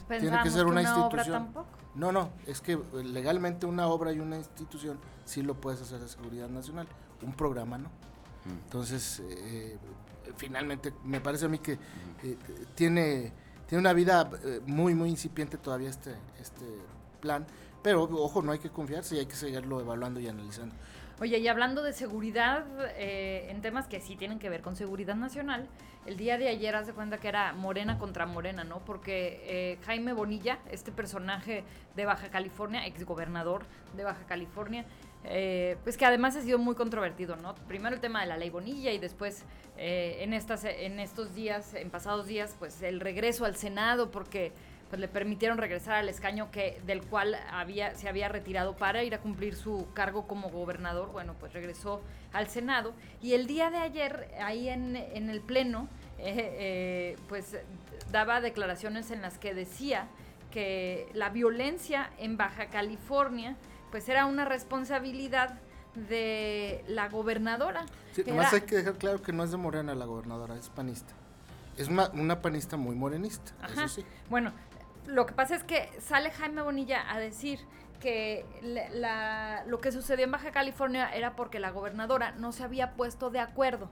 Tiene 0.07 0.41
que 0.43 0.49
ser 0.49 0.65
una, 0.65 0.81
institución. 0.81 1.49
No, 1.95 2.11
no, 2.11 2.29
es 2.45 2.61
que 2.61 2.79
legalmente 3.03 3.65
una 3.65 3.87
obra 3.87 4.13
y 4.13 4.19
una 4.19 4.37
institución 4.37 4.99
sí 5.25 5.41
lo 5.41 5.55
puedes 5.55 5.81
hacer 5.81 5.99
de 5.99 6.07
seguridad 6.07 6.49
nacional, 6.49 6.87
un 7.21 7.33
programa 7.33 7.77
no. 7.77 7.89
Entonces, 8.45 9.21
eh, 9.29 9.77
finalmente 10.37 10.93
me 11.03 11.19
parece 11.19 11.45
a 11.45 11.49
mí 11.49 11.59
que 11.59 11.73
eh, 11.73 12.37
tiene 12.75 13.33
tiene 13.67 13.81
una 13.81 13.93
vida 13.93 14.29
eh, 14.43 14.61
muy, 14.65 14.95
muy 14.95 15.09
incipiente 15.09 15.57
todavía 15.57 15.89
este, 15.89 16.15
este 16.39 16.65
plan. 17.19 17.45
Pero, 17.83 18.03
ojo, 18.03 18.41
no 18.41 18.53
hay 18.53 18.59
que 18.59 18.69
confiarse 18.69 19.15
y 19.15 19.19
hay 19.19 19.25
que 19.25 19.35
seguirlo 19.35 19.81
evaluando 19.81 20.19
y 20.19 20.27
analizando. 20.27 20.73
Oye, 21.19 21.39
y 21.39 21.47
hablando 21.47 21.81
de 21.81 21.93
seguridad, 21.93 22.63
eh, 22.95 23.47
en 23.49 23.61
temas 23.61 23.87
que 23.87 23.99
sí 23.99 24.15
tienen 24.15 24.37
que 24.37 24.49
ver 24.49 24.61
con 24.61 24.75
seguridad 24.75 25.15
nacional, 25.15 25.67
el 26.05 26.15
día 26.15 26.37
de 26.37 26.47
ayer 26.47 26.75
hace 26.75 26.93
cuenta 26.93 27.17
que 27.17 27.27
era 27.27 27.53
Morena 27.53 27.97
contra 27.97 28.27
Morena, 28.27 28.63
¿no? 28.63 28.85
Porque 28.85 29.41
eh, 29.45 29.79
Jaime 29.87 30.13
Bonilla, 30.13 30.59
este 30.69 30.91
personaje 30.91 31.63
de 31.95 32.05
Baja 32.05 32.29
California, 32.29 32.85
exgobernador 32.85 33.65
de 33.95 34.03
Baja 34.03 34.27
California, 34.27 34.85
eh, 35.23 35.77
pues 35.83 35.97
que 35.97 36.05
además 36.05 36.35
ha 36.35 36.43
sido 36.43 36.59
muy 36.59 36.75
controvertido, 36.75 37.35
¿no? 37.35 37.55
Primero 37.67 37.95
el 37.95 38.01
tema 38.01 38.21
de 38.21 38.27
la 38.27 38.37
ley 38.37 38.51
Bonilla 38.51 38.91
y 38.91 38.99
después 38.99 39.43
en, 39.75 40.33
estas, 40.33 40.65
en 40.65 40.99
estos 40.99 41.33
días, 41.33 41.73
en 41.73 41.89
pasados 41.89 42.27
días, 42.27 42.55
pues 42.59 42.83
el 42.83 42.99
regreso 42.99 43.45
al 43.45 43.55
Senado 43.55 44.11
porque 44.11 44.51
pues 44.89 44.99
le 44.99 45.07
permitieron 45.07 45.57
regresar 45.57 45.95
al 45.95 46.09
escaño 46.09 46.49
que 46.51 46.81
del 46.85 47.01
cual 47.03 47.35
había 47.51 47.95
se 47.95 48.07
había 48.07 48.29
retirado 48.29 48.75
para 48.75 49.03
ir 49.03 49.13
a 49.13 49.19
cumplir 49.19 49.55
su 49.55 49.87
cargo 49.93 50.27
como 50.27 50.49
gobernador. 50.49 51.11
Bueno, 51.11 51.35
pues 51.39 51.53
regresó 51.53 52.01
al 52.33 52.47
Senado 52.47 52.93
y 53.21 53.33
el 53.33 53.47
día 53.47 53.69
de 53.69 53.77
ayer 53.77 54.29
ahí 54.41 54.69
en, 54.69 54.95
en 54.95 55.29
el 55.29 55.41
pleno 55.41 55.87
eh, 56.19 57.15
pues 57.29 57.57
daba 58.11 58.41
declaraciones 58.41 59.11
en 59.11 59.21
las 59.21 59.37
que 59.37 59.53
decía 59.53 60.07
que 60.51 61.09
la 61.13 61.29
violencia 61.29 62.09
en 62.17 62.37
Baja 62.37 62.67
California 62.67 63.55
pues 63.91 64.07
era 64.09 64.25
una 64.25 64.45
responsabilidad 64.45 65.59
de 66.09 66.83
la 66.87 67.09
gobernadora. 67.09 67.85
Sí, 68.13 68.21
además 68.21 68.53
hay 68.53 68.61
que 68.61 68.77
dejar 68.77 68.95
claro 68.95 69.21
que 69.21 69.33
no 69.33 69.43
es 69.43 69.51
de 69.51 69.57
Morena 69.57 69.95
la 69.95 70.05
gobernadora, 70.05 70.55
es 70.55 70.69
panista. 70.69 71.13
Es 71.77 71.89
una, 71.89 72.41
panista 72.41 72.75
muy 72.75 72.95
morenista, 72.95 73.51
eso 73.71 73.87
sí. 73.87 74.05
Bueno, 74.31 74.51
lo 75.07 75.25
que 75.25 75.33
pasa 75.33 75.55
es 75.55 75.63
que 75.63 75.89
sale 75.99 76.31
Jaime 76.31 76.61
Bonilla 76.61 77.11
a 77.11 77.19
decir 77.19 77.59
que 77.99 78.45
lo 79.65 79.79
que 79.79 79.91
sucedió 79.91 80.25
en 80.25 80.31
Baja 80.31 80.51
California 80.51 81.09
era 81.13 81.35
porque 81.35 81.59
la 81.59 81.71
gobernadora 81.71 82.31
no 82.31 82.51
se 82.51 82.63
había 82.63 82.93
puesto 82.93 83.29
de 83.29 83.39
acuerdo 83.39 83.89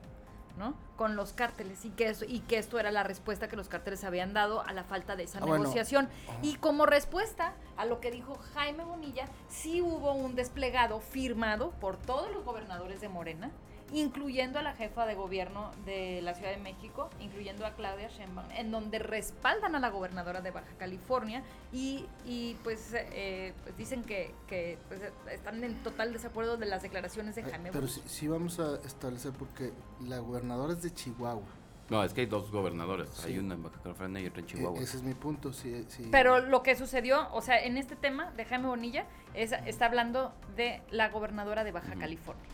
¿no? 0.56 0.74
Con 0.96 1.16
los 1.16 1.32
cárteles 1.32 1.84
y 1.84 1.90
que, 1.90 2.08
eso, 2.08 2.24
y 2.26 2.40
que 2.40 2.58
esto 2.58 2.78
era 2.78 2.90
la 2.90 3.02
respuesta 3.02 3.48
que 3.48 3.56
los 3.56 3.68
cárteles 3.68 4.04
habían 4.04 4.32
dado 4.32 4.62
a 4.62 4.72
la 4.72 4.84
falta 4.84 5.14
de 5.14 5.24
esa 5.24 5.38
ah, 5.38 5.46
negociación. 5.46 6.08
Y 6.42 6.56
como 6.56 6.86
respuesta 6.86 7.52
a 7.76 7.84
lo 7.84 8.00
que 8.00 8.10
dijo 8.10 8.38
Jaime 8.54 8.84
Bonilla, 8.84 9.26
sí 9.48 9.82
hubo 9.82 10.12
un 10.12 10.34
desplegado 10.34 11.00
firmado 11.00 11.72
por 11.72 11.98
todos 11.98 12.30
los 12.32 12.44
gobernadores 12.44 13.00
de 13.00 13.08
Morena 13.08 13.50
incluyendo 13.92 14.58
a 14.58 14.62
la 14.62 14.74
jefa 14.74 15.06
de 15.06 15.14
gobierno 15.14 15.70
de 15.84 16.20
la 16.22 16.34
Ciudad 16.34 16.50
de 16.50 16.58
México, 16.58 17.08
incluyendo 17.20 17.64
a 17.66 17.72
Claudia 17.72 18.08
Sheinbaum, 18.08 18.50
en 18.52 18.70
donde 18.70 18.98
respaldan 18.98 19.74
a 19.74 19.80
la 19.80 19.90
gobernadora 19.90 20.40
de 20.40 20.50
Baja 20.50 20.72
California 20.78 21.42
y, 21.72 22.06
y 22.24 22.56
pues, 22.64 22.94
eh, 22.94 23.54
pues 23.62 23.76
dicen 23.76 24.02
que, 24.02 24.34
que 24.48 24.78
pues, 24.88 25.00
están 25.30 25.62
en 25.62 25.82
total 25.82 26.12
desacuerdo 26.12 26.56
de 26.56 26.66
las 26.66 26.82
declaraciones 26.82 27.34
de 27.36 27.44
Jaime. 27.44 27.70
Pero 27.72 27.86
sí, 27.86 28.02
sí, 28.06 28.28
vamos 28.28 28.58
a 28.58 28.76
establecer 28.84 29.32
porque 29.32 29.72
la 30.04 30.18
gobernadora 30.18 30.72
es 30.72 30.82
de 30.82 30.92
Chihuahua. 30.92 31.46
No, 31.88 32.02
es 32.02 32.12
que 32.12 32.22
hay 32.22 32.26
dos 32.26 32.50
gobernadores. 32.50 33.24
Hay 33.24 33.38
una 33.38 33.54
en 33.54 33.62
Baja 33.62 33.80
California 33.80 34.20
y 34.20 34.26
otra 34.26 34.40
en 34.40 34.46
Chihuahua. 34.46 34.80
E-, 34.80 34.82
ese 34.82 34.96
es 34.96 35.02
mi 35.04 35.14
punto, 35.14 35.52
sí, 35.52 35.84
sí. 35.88 36.08
Pero 36.10 36.40
lo 36.40 36.64
que 36.64 36.74
sucedió, 36.74 37.32
o 37.32 37.40
sea, 37.42 37.62
en 37.62 37.76
este 37.76 37.94
tema 37.94 38.32
de 38.32 38.44
Jaime 38.44 38.66
Bonilla, 38.66 39.06
es, 39.34 39.52
está 39.66 39.86
hablando 39.86 40.34
de 40.56 40.82
la 40.90 41.10
gobernadora 41.10 41.62
de 41.62 41.70
Baja 41.70 41.94
California, 41.94 42.48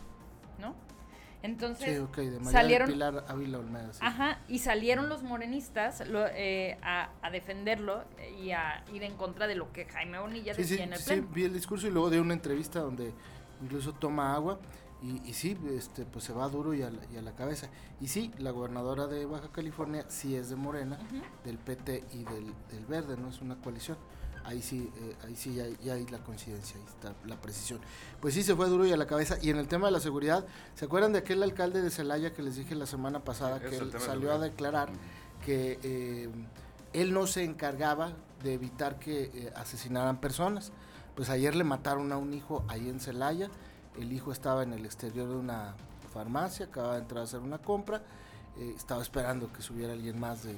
¿no? 0.59 0.75
Entonces 1.43 2.01
salieron 2.43 2.89
Pilar 2.89 3.25
Ávila 3.27 3.59
Olmeda, 3.59 3.91
Ajá, 3.99 4.39
y 4.47 4.59
salieron 4.59 5.09
los 5.09 5.23
morenistas 5.23 6.01
eh, 6.07 6.77
a, 6.81 7.09
defenderlo 7.31 8.05
y 8.41 8.51
a 8.51 8.83
ir 8.93 9.03
en 9.03 9.17
contra 9.17 9.45
de 9.45 9.55
lo 9.55 9.71
que 9.73 9.83
Jaime 9.85 10.19
Bonilla 10.19 10.53
decía 10.53 10.85
en 10.85 10.93
el 10.93 11.03
pleno. 11.03 11.23
Sí, 11.23 11.29
vi 11.33 11.43
el 11.43 11.53
discurso 11.53 11.87
y 11.87 11.91
luego 11.91 12.09
de 12.09 12.21
una 12.21 12.33
entrevista 12.33 12.79
donde 12.79 13.13
incluso 13.61 13.91
toma 13.91 14.33
agua 14.33 14.57
y, 15.01 15.21
y 15.29 15.33
sí, 15.33 15.57
este, 15.71 16.05
pues 16.05 16.23
se 16.23 16.31
va 16.31 16.47
duro 16.47 16.73
y 16.73 16.81
a, 16.81 16.89
la, 16.89 17.31
cabeza. 17.33 17.67
Y 17.99 18.07
sí, 18.07 18.31
la 18.37 18.51
gobernadora 18.51 19.07
de 19.07 19.25
Baja 19.25 19.51
California 19.51 20.05
sí 20.07 20.37
es 20.37 20.49
de 20.49 20.55
Morena, 20.55 20.97
del 21.43 21.57
PT 21.57 22.05
y 22.13 22.23
del, 22.23 22.53
del 22.71 22.85
Verde, 22.87 23.17
no 23.17 23.27
es 23.27 23.41
una 23.41 23.57
coalición 23.57 23.97
ahí 24.45 24.61
sí, 24.61 24.91
eh, 24.97 25.15
ahí 25.25 25.35
sí 25.35 25.55
ya, 25.55 25.93
hay 25.93 26.05
la 26.07 26.19
coincidencia, 26.19 26.77
ahí 26.77 26.85
está 26.87 27.13
la 27.25 27.41
precisión. 27.41 27.79
Pues 28.21 28.33
sí, 28.33 28.43
se 28.43 28.55
fue 28.55 28.67
duro 28.67 28.85
y 28.85 28.91
a 28.91 28.97
la 28.97 29.07
cabeza. 29.07 29.37
Y 29.41 29.49
en 29.49 29.57
el 29.57 29.67
tema 29.67 29.87
de 29.87 29.91
la 29.91 29.99
seguridad, 29.99 30.45
¿se 30.75 30.85
acuerdan 30.85 31.13
de 31.13 31.19
aquel 31.19 31.41
alcalde 31.43 31.81
de 31.81 31.89
Celaya 31.89 32.33
que 32.33 32.41
les 32.41 32.55
dije 32.55 32.75
la 32.75 32.85
semana 32.85 33.23
pasada 33.23 33.59
que 33.59 33.75
él 33.75 33.91
salió 33.99 34.33
a 34.33 34.39
declarar 34.39 34.89
que 35.45 35.79
eh, 35.83 36.29
él 36.93 37.13
no 37.13 37.27
se 37.27 37.43
encargaba 37.43 38.13
de 38.43 38.53
evitar 38.53 38.99
que 38.99 39.23
eh, 39.23 39.53
asesinaran 39.55 40.19
personas. 40.19 40.71
Pues 41.15 41.29
ayer 41.29 41.55
le 41.55 41.63
mataron 41.63 42.11
a 42.11 42.17
un 42.17 42.33
hijo 42.33 42.65
ahí 42.67 42.89
en 42.89 42.99
Celaya, 42.99 43.49
el 43.99 44.11
hijo 44.11 44.31
estaba 44.31 44.63
en 44.63 44.73
el 44.73 44.85
exterior 44.85 45.27
de 45.27 45.35
una 45.35 45.75
farmacia, 46.11 46.65
acaba 46.65 46.93
de 46.93 47.01
entrar 47.01 47.21
a 47.21 47.23
hacer 47.23 47.39
una 47.39 47.59
compra, 47.59 48.01
estaba 48.75 49.01
esperando 49.01 49.51
que 49.53 49.61
subiera 49.61 49.93
alguien 49.93 50.19
más 50.19 50.43
de, 50.43 50.55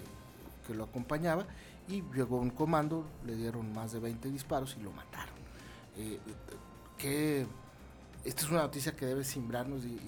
que 0.65 0.74
lo 0.74 0.86
acompañaba 0.86 1.45
y 1.88 2.04
llegó 2.13 2.38
un 2.38 2.50
comando, 2.50 3.06
le 3.26 3.36
dieron 3.36 3.74
más 3.74 3.91
de 3.91 4.00
20 4.00 4.30
disparos 4.30 4.76
y 4.80 4.84
lo 4.84 4.91
mataron. 4.91 5.36
Eh, 5.98 6.19
que 6.98 7.45
esta 8.24 8.41
es 8.41 8.50
una 8.50 8.62
noticia 8.62 8.95
que 8.95 9.06
debe 9.06 9.24
simbrarnos 9.24 9.86
y, 9.86 10.00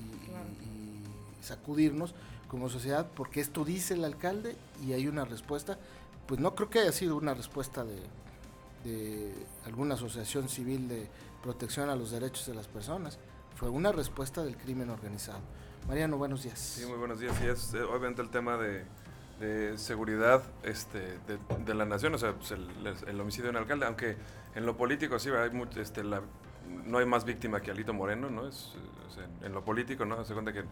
sacudirnos 1.42 2.14
como 2.50 2.68
sociedad, 2.68 3.10
porque 3.16 3.40
esto 3.40 3.64
dice 3.64 3.94
el 3.94 4.04
alcalde 4.04 4.58
y 4.86 4.92
hay 4.92 5.08
una 5.08 5.24
respuesta, 5.24 5.78
pues 6.28 6.42
no 6.42 6.56
creo 6.56 6.70
que 6.70 6.80
haya 6.80 6.92
sido 6.92 7.16
una 7.16 7.34
respuesta 7.34 7.86
de, 7.86 8.02
de 8.84 9.34
alguna 9.66 9.94
asociación 9.96 10.50
civil 10.50 10.90
de 10.90 11.08
protección 11.42 11.90
a 11.90 11.96
los 11.96 12.12
derechos 12.12 12.46
de 12.48 12.54
las 12.54 12.68
personas, 12.68 13.18
fue 13.56 13.70
una 13.70 13.94
respuesta 13.94 14.44
del 14.44 14.58
crimen 14.58 14.90
organizado. 14.90 15.40
Mariano, 15.88 16.18
buenos 16.18 16.44
días. 16.44 16.60
Sí, 16.60 16.86
muy 16.86 16.98
buenos 16.98 17.20
días. 17.20 17.34
Y 17.42 17.48
es 17.48 17.74
eh, 17.74 17.82
obviamente 17.82 18.22
el 18.22 18.30
tema 18.30 18.58
de, 18.58 18.84
seguridad 19.78 20.44
este, 20.64 21.20
de, 21.66 21.74
la 21.74 21.86
nación, 21.86 22.14
o 22.16 22.18
sea, 22.18 22.34
pues 22.34 22.52
el, 22.52 23.20
homicidio 23.20 23.46
de 23.46 23.50
un 23.52 23.58
alcalde, 23.58 23.86
aunque 23.86 24.18
en 24.56 24.66
lo 24.66 24.76
político 24.76 25.20
sí, 25.20 25.30
hay 25.30 25.52
este, 25.80 26.04
la, 26.04 26.22
no 26.86 26.98
hay 26.98 27.06
más 27.06 27.26
víctima 27.26 27.62
que 27.62 27.72
Alito 27.72 27.94
Moreno, 27.94 28.30
¿no? 28.30 28.48
Es, 28.48 28.74
en, 29.44 29.54
lo 29.54 29.64
político, 29.64 30.06
¿no? 30.06 30.24
Se 30.26 30.34
cuenta 30.34 30.54
que... 30.54 30.64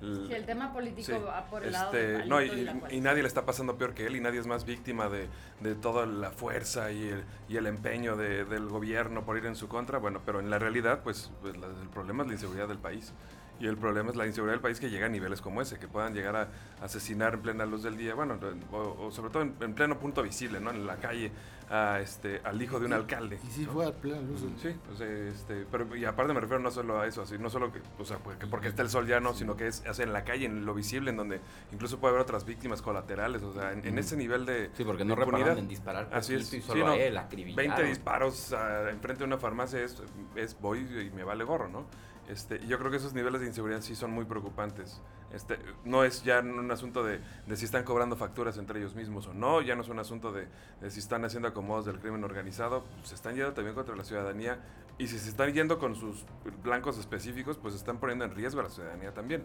El, 0.00 0.30
el 0.30 0.44
tema 0.44 0.72
político 0.72 1.22
va 1.24 1.46
por 1.46 1.64
el 1.64 1.72
lado 1.72 1.92
de 1.92 2.16
este, 2.16 2.28
no, 2.28 2.42
y, 2.42 3.00
nadie 3.00 3.22
le 3.22 3.28
está 3.28 3.46
pasando 3.46 3.76
peor 3.76 3.94
que 3.94 4.06
él 4.06 4.16
y 4.16 4.20
nadie 4.20 4.40
es 4.40 4.46
más 4.46 4.64
víctima 4.64 5.08
de, 5.08 5.28
de 5.60 5.74
toda 5.74 6.04
la 6.04 6.30
fuerza 6.30 6.92
y 6.92 7.08
el, 7.08 7.24
y 7.48 7.56
el 7.56 7.66
empeño 7.66 8.16
del 8.16 8.68
gobierno 8.68 9.24
por 9.24 9.38
ir 9.38 9.46
en 9.46 9.56
su 9.56 9.68
contra. 9.68 9.98
Bueno, 9.98 10.20
pero 10.26 10.40
en 10.40 10.50
la 10.50 10.58
realidad, 10.58 11.02
pues, 11.02 11.30
pues 11.40 11.54
el 11.54 11.88
problema 11.88 12.24
es 12.24 12.28
la 12.28 12.34
inseguridad 12.34 12.68
del 12.68 12.78
país. 12.78 13.14
Y 13.60 13.66
el 13.66 13.76
problema 13.76 14.10
es 14.10 14.16
la 14.16 14.26
inseguridad 14.26 14.54
del 14.54 14.60
país 14.60 14.80
que 14.80 14.90
llega 14.90 15.06
a 15.06 15.08
niveles 15.08 15.40
como 15.40 15.62
ese, 15.62 15.78
que 15.78 15.86
puedan 15.86 16.12
llegar 16.12 16.34
a 16.36 16.48
asesinar 16.82 17.34
en 17.34 17.42
plena 17.42 17.64
luz 17.64 17.84
del 17.84 17.96
día, 17.96 18.14
bueno, 18.14 18.38
o, 18.72 19.10
sobre 19.12 19.30
todo 19.30 19.42
en, 19.42 19.74
pleno 19.74 19.98
punto 19.98 20.22
visible, 20.22 20.60
¿no? 20.60 20.70
En 20.70 20.86
la 20.86 20.96
calle, 20.96 21.30
a 21.70 22.00
este, 22.00 22.40
al 22.44 22.60
hijo 22.60 22.80
de 22.80 22.86
un 22.86 22.92
alcalde. 22.92 23.38
Y 23.46 23.50
sí 23.50 23.64
fue 23.64 23.86
a 23.86 23.92
plena 23.92 24.20
luz 24.20 24.42
del 24.42 24.58
Sí, 24.58 24.76
o 24.92 24.96
sea, 24.96 25.06
este, 25.06 25.66
pero 25.70 25.94
y 25.94 26.04
aparte 26.04 26.32
me 26.34 26.40
refiero 26.40 26.60
no 26.62 26.70
solo 26.70 27.00
a 27.00 27.06
eso, 27.06 27.22
así, 27.22 27.38
no 27.38 27.48
solo 27.48 27.72
que, 27.72 27.80
o 27.98 28.04
sea, 28.04 28.18
porque, 28.18 28.68
está 28.68 28.82
el 28.82 28.90
sol 28.90 29.06
ya 29.06 29.20
no, 29.20 29.34
sino 29.34 29.56
que 29.56 29.68
es, 29.68 29.82
en 29.98 30.12
la 30.12 30.24
calle, 30.24 30.46
en 30.46 30.66
lo 30.66 30.74
visible, 30.74 31.10
en 31.10 31.16
donde 31.16 31.40
incluso 31.72 32.00
puede 32.00 32.12
haber 32.12 32.22
otras 32.22 32.44
víctimas 32.44 32.82
colaterales, 32.82 33.42
o 33.42 33.52
sea, 33.52 33.72
en, 33.72 33.98
ese 33.98 34.16
nivel 34.16 34.46
de 34.46 34.70
Sí, 34.74 34.84
porque 34.84 35.04
no 35.04 35.14
reparan 35.14 35.58
en 35.58 35.68
disparar 35.68 36.08
así 36.12 36.34
es, 36.34 36.52
y 36.52 36.60
solo 36.60 36.88
a 36.88 36.96
él 36.96 37.18
20 37.54 37.84
disparos 37.84 38.54
enfrente 38.90 39.20
de 39.20 39.24
una 39.24 39.38
farmacia 39.38 39.80
es, 39.80 40.02
es 40.34 40.58
voy 40.60 40.80
y 40.80 41.10
me 41.14 41.22
vale 41.22 41.44
gorro, 41.44 41.68
¿no? 41.68 41.86
Este, 42.28 42.64
yo 42.66 42.78
creo 42.78 42.90
que 42.90 42.96
esos 42.96 43.12
niveles 43.12 43.40
de 43.42 43.46
inseguridad 43.46 43.82
sí 43.82 43.94
son 43.94 44.10
muy 44.10 44.24
preocupantes. 44.24 45.00
Este, 45.32 45.58
no 45.84 46.04
es 46.04 46.22
ya 46.22 46.40
un 46.40 46.70
asunto 46.70 47.04
de, 47.04 47.20
si 47.54 47.64
están 47.64 47.84
cobrando 47.84 48.16
facturas 48.16 48.56
entre 48.56 48.78
ellos 48.78 48.94
mismos 48.94 49.26
o 49.26 49.34
no, 49.34 49.60
ya 49.60 49.74
no 49.74 49.82
es 49.82 49.88
un 49.88 49.98
asunto 49.98 50.32
de, 50.32 50.48
si 50.88 51.00
están 51.00 51.24
haciendo 51.24 51.48
acomodos 51.48 51.84
del 51.84 51.98
crimen 51.98 52.24
organizado, 52.24 52.84
se 53.02 53.14
están 53.14 53.34
yendo 53.34 53.52
también 53.52 53.74
contra 53.74 53.96
la 53.96 54.04
ciudadanía 54.04 54.58
y 54.96 55.08
si 55.08 55.18
se 55.18 55.28
están 55.28 55.52
yendo 55.52 55.78
con 55.78 55.96
sus 55.96 56.24
blancos 56.62 56.98
específicos, 56.98 57.58
pues 57.58 57.74
están 57.74 57.98
poniendo 57.98 58.24
en 58.24 58.34
riesgo 58.34 58.60
a 58.60 58.64
la 58.64 58.70
ciudadanía 58.70 59.12
también. 59.12 59.44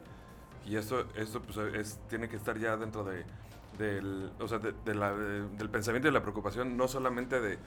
Y 0.65 0.75
esto, 0.75 1.05
esto 1.15 1.41
pues, 1.41 1.57
es, 1.73 1.99
tiene 2.07 2.29
que 2.29 2.35
estar 2.35 2.57
ya 2.57 2.77
dentro 2.77 3.03
de, 3.03 3.25
del, 3.79 4.29
o 4.39 4.47
sea, 4.47 4.59
de, 4.59 4.73
del 4.73 5.69
pensamiento 5.69 6.09
y 6.09 6.11
la 6.11 6.21
preocupación, 6.21 6.77
no 6.77 6.87
solamente 6.87 7.39
de, 7.39 7.57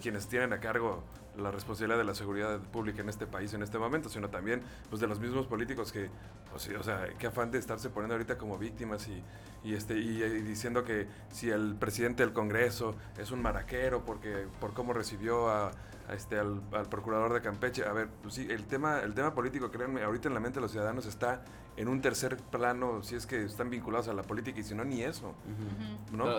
quienes 0.00 0.26
tienen 0.26 0.52
a 0.52 0.58
cargo 0.58 1.04
la 1.36 1.50
responsabilidad 1.50 1.98
de 1.98 2.04
la 2.04 2.14
seguridad 2.14 2.58
pública 2.58 3.02
en 3.02 3.08
este 3.08 3.26
país 3.26 3.52
en 3.52 3.62
este 3.62 3.78
momento, 3.78 4.08
sino 4.08 4.30
también 4.30 4.62
pues, 4.88 5.00
de 5.00 5.06
los 5.06 5.20
mismos 5.20 5.46
políticos 5.46 5.92
que, 5.92 6.08
o 6.54 6.58
sea, 6.82 7.08
qué 7.18 7.26
afán 7.26 7.50
de 7.50 7.58
estarse 7.58 7.90
poniendo 7.90 8.14
ahorita 8.14 8.38
como 8.38 8.56
víctimas 8.58 9.06
y, 9.08 9.22
y 9.68 9.74
este, 9.74 9.94
y, 9.98 10.20
diciendo 10.42 10.84
que 10.84 11.06
si 11.30 11.50
el 11.50 11.76
presidente 11.78 12.22
del 12.22 12.32
Congreso 12.32 12.94
es 13.18 13.30
un 13.30 13.42
maraquero 13.42 14.04
porque, 14.04 14.46
por 14.60 14.72
cómo 14.72 14.92
recibió 14.92 15.50
a, 15.50 15.72
este, 16.12 16.38
al, 16.38 16.60
procurador 16.90 17.32
de 17.32 17.40
Campeche. 17.40 17.84
A 17.84 17.92
ver, 17.92 18.08
pues 18.22 18.34
sí, 18.34 18.46
el 18.50 18.66
tema, 18.66 19.00
el 19.00 19.14
tema 19.14 19.34
político, 19.34 19.70
créanme, 19.70 20.02
ahorita 20.02 20.28
en 20.28 20.34
la 20.34 20.40
mente 20.40 20.56
de 20.56 20.62
los 20.62 20.70
ciudadanos 20.70 21.06
está 21.06 21.42
en 21.76 21.88
un 21.88 22.00
tercer 22.00 22.36
plano, 22.36 23.02
si 23.02 23.16
es 23.16 23.26
que 23.26 23.44
están 23.44 23.68
vinculados 23.68 24.08
a 24.08 24.14
la 24.14 24.22
política 24.22 24.60
y 24.60 24.62
si 24.62 24.74
no, 24.74 24.84
ni 24.84 25.02
eso. 25.02 25.34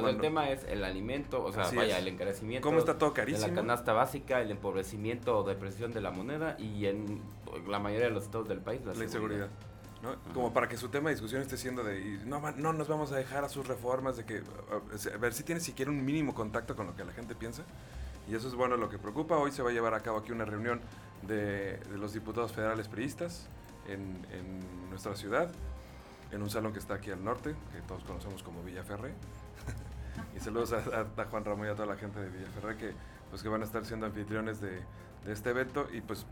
el 0.08 0.20
tema 0.20 0.50
es 0.50 0.64
el 0.66 0.84
alimento, 0.84 1.44
o 1.44 1.52
sea, 1.52 1.70
vaya, 1.76 2.00
el 2.00 2.08
encarecimiento. 2.08 2.68
¿Cómo 2.68 2.80
está 2.80 2.98
todo 2.98 3.14
carísimo? 3.14 3.46
De 3.46 3.52
la 3.54 3.62
canasta 3.62 3.94
básica, 3.94 4.42
el 4.42 4.52
empobrecimiento 4.52 5.38
o 5.38 5.44
depresión 5.44 5.94
de 5.94 6.02
la 6.02 6.12
moneda 6.12 6.56
y 6.58 6.86
en 6.88 7.22
la 7.68 7.80
mayoría 7.80 8.08
de 8.08 8.14
los 8.14 8.24
estados 8.24 8.48
del 8.48 8.60
país 8.60 8.82
la, 8.84 8.94
inseguridad. 9.04 9.50
¿no? 10.02 10.16
Como 10.34 10.54
para 10.54 10.68
que 10.68 10.78
su 10.78 10.90
tema 10.90 11.10
de 11.10 11.16
discusión 11.16 11.42
esté 11.42 11.58
siendo 11.58 11.84
de, 11.84 12.20
no, 12.26 12.40
no 12.52 12.74
nos 12.74 12.88
vamos 12.88 13.12
a 13.12 13.18
dejar 13.18 13.44
a 13.44 13.50
sus 13.50 13.68
reformas, 13.68 14.18
de 14.18 14.26
que, 14.26 14.42
a 15.14 15.18
ver 15.18 15.34
si 15.34 15.44
tiene 15.44 15.62
siquiera 15.62 15.92
un 15.92 16.04
mínimo 16.04 16.34
contacto 16.34 16.76
con 16.76 16.88
lo 16.88 16.96
que 16.96 17.04
la 17.04 17.14
gente 17.14 17.36
piensa. 17.36 17.64
Y 18.28 18.36
eso 18.36 18.48
es 18.48 18.56
bueno 18.56 18.78
lo 18.78 18.90
que 18.90 18.98
preocupa. 18.98 19.38
Hoy 19.38 19.52
se 19.52 19.63
va 19.63 19.70
a 19.70 19.74
llevar 19.74 19.94
a 19.94 20.02
cabo 20.02 20.18
aquí 20.20 20.32
una 20.32 20.46
reunión 20.46 20.82
de, 21.22 21.80
los 21.96 22.13
diputados 22.13 22.52
federales 22.52 22.88
priistas 22.88 23.48
en, 23.88 24.26
nuestra 24.90 25.16
ciudad, 25.16 25.50
en 26.32 26.42
un 26.42 26.50
salón 26.50 26.74
que 26.74 26.80
está 26.80 26.96
aquí 26.96 27.12
al 27.12 27.24
norte, 27.24 27.56
que 27.72 27.82
todos 27.88 28.04
conocemos 28.04 28.44
como 28.44 28.63
Villaferre. 28.63 29.13
y 30.36 30.40
saludos 30.40 30.74
a, 30.74 31.26
Juan 31.30 31.46
Ramón 31.46 31.68
y 31.68 31.70
a 31.70 31.76
toda 31.76 31.88
la 31.88 31.96
gente 31.96 32.20
de 32.20 32.30
Villaferre 32.30 32.78
que, 32.78 32.94
pues, 33.30 33.44
que 33.44 33.50
van 33.50 33.62
a 33.62 33.66
estar 33.66 33.86
siendo 33.86 34.06
anfitriones 34.06 34.60
de, 34.60 34.82
de 35.26 35.34
este 35.34 35.52
evento 35.52 35.88
y 35.92 36.02
pues 36.02 36.26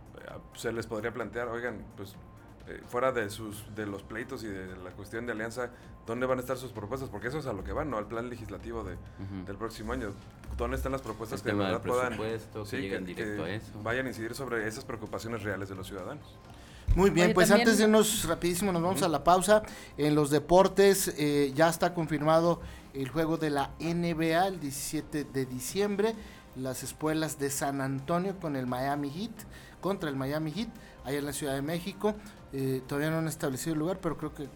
se 0.55 0.71
les 0.71 0.87
podría 0.87 1.13
plantear, 1.13 1.47
oigan, 1.47 1.85
pues 1.95 2.15
eh, 2.67 2.81
fuera 2.87 3.11
de 3.11 3.29
sus 3.29 3.63
de 3.75 3.85
los 3.85 4.03
pleitos 4.03 4.43
y 4.43 4.47
de 4.47 4.75
la 4.77 4.91
cuestión 4.91 5.25
de 5.25 5.33
alianza, 5.33 5.69
¿dónde 6.07 6.25
van 6.25 6.39
a 6.39 6.41
estar 6.41 6.57
sus 6.57 6.71
propuestas? 6.71 7.09
Porque 7.09 7.27
eso 7.27 7.39
es 7.39 7.45
a 7.45 7.53
lo 7.53 7.63
que 7.63 7.71
van, 7.71 7.89
¿no? 7.89 7.97
Al 7.97 8.07
plan 8.07 8.29
legislativo 8.29 8.83
de, 8.83 8.95
del 9.45 9.55
próximo 9.57 9.93
año. 9.93 10.11
¿Dónde 10.57 10.77
están 10.77 10.91
las 10.91 11.01
propuestas 11.01 11.41
que 11.41 11.49
de 11.49 11.55
verdad 11.55 11.81
puedan 11.81 12.17
que, 12.17 13.61
vayan 13.83 14.05
a 14.05 14.09
incidir 14.09 14.33
sobre 14.33 14.67
esas 14.67 14.85
preocupaciones 14.85 15.43
reales 15.43 15.69
de 15.69 15.75
los 15.75 15.87
ciudadanos? 15.87 16.23
Muy 16.95 17.09
bien, 17.09 17.33
pues 17.33 17.51
antes 17.51 17.77
de 17.77 17.83
irnos 17.83 18.25
rapidísimo, 18.25 18.71
nos 18.71 18.81
vamos 18.81 19.01
a 19.01 19.09
la 19.09 19.23
pausa. 19.23 19.63
En 19.97 20.15
los 20.15 20.29
deportes 20.29 21.13
eh, 21.17 21.51
ya 21.53 21.67
está 21.67 21.93
confirmado 21.93 22.61
el 22.93 23.09
juego 23.09 23.37
de 23.37 23.49
la 23.49 23.71
NBA 23.79 24.47
el 24.47 24.59
17 24.59 25.25
de 25.25 25.45
diciembre. 25.45 26.15
Las 26.55 26.83
escuelas 26.83 27.39
de 27.39 27.49
San 27.49 27.81
Antonio 27.81 28.39
con 28.39 28.55
el 28.55 28.67
Miami 28.67 29.09
Heat, 29.09 29.33
contra 29.81 30.09
el 30.09 30.15
Miami 30.15 30.51
Heat, 30.51 30.69
allá 31.03 31.19
en 31.19 31.25
la 31.25 31.33
Ciudad 31.33 31.53
de 31.53 31.61
México. 31.61 32.15
Eh, 32.53 32.81
todavía 32.87 33.11
no 33.11 33.17
han 33.17 33.27
establecido 33.27 33.73
el 33.73 33.79
lugar, 33.79 33.99
pero 33.99 34.17
creo 34.17 34.33
que 34.33 34.43
eh, 34.43 34.49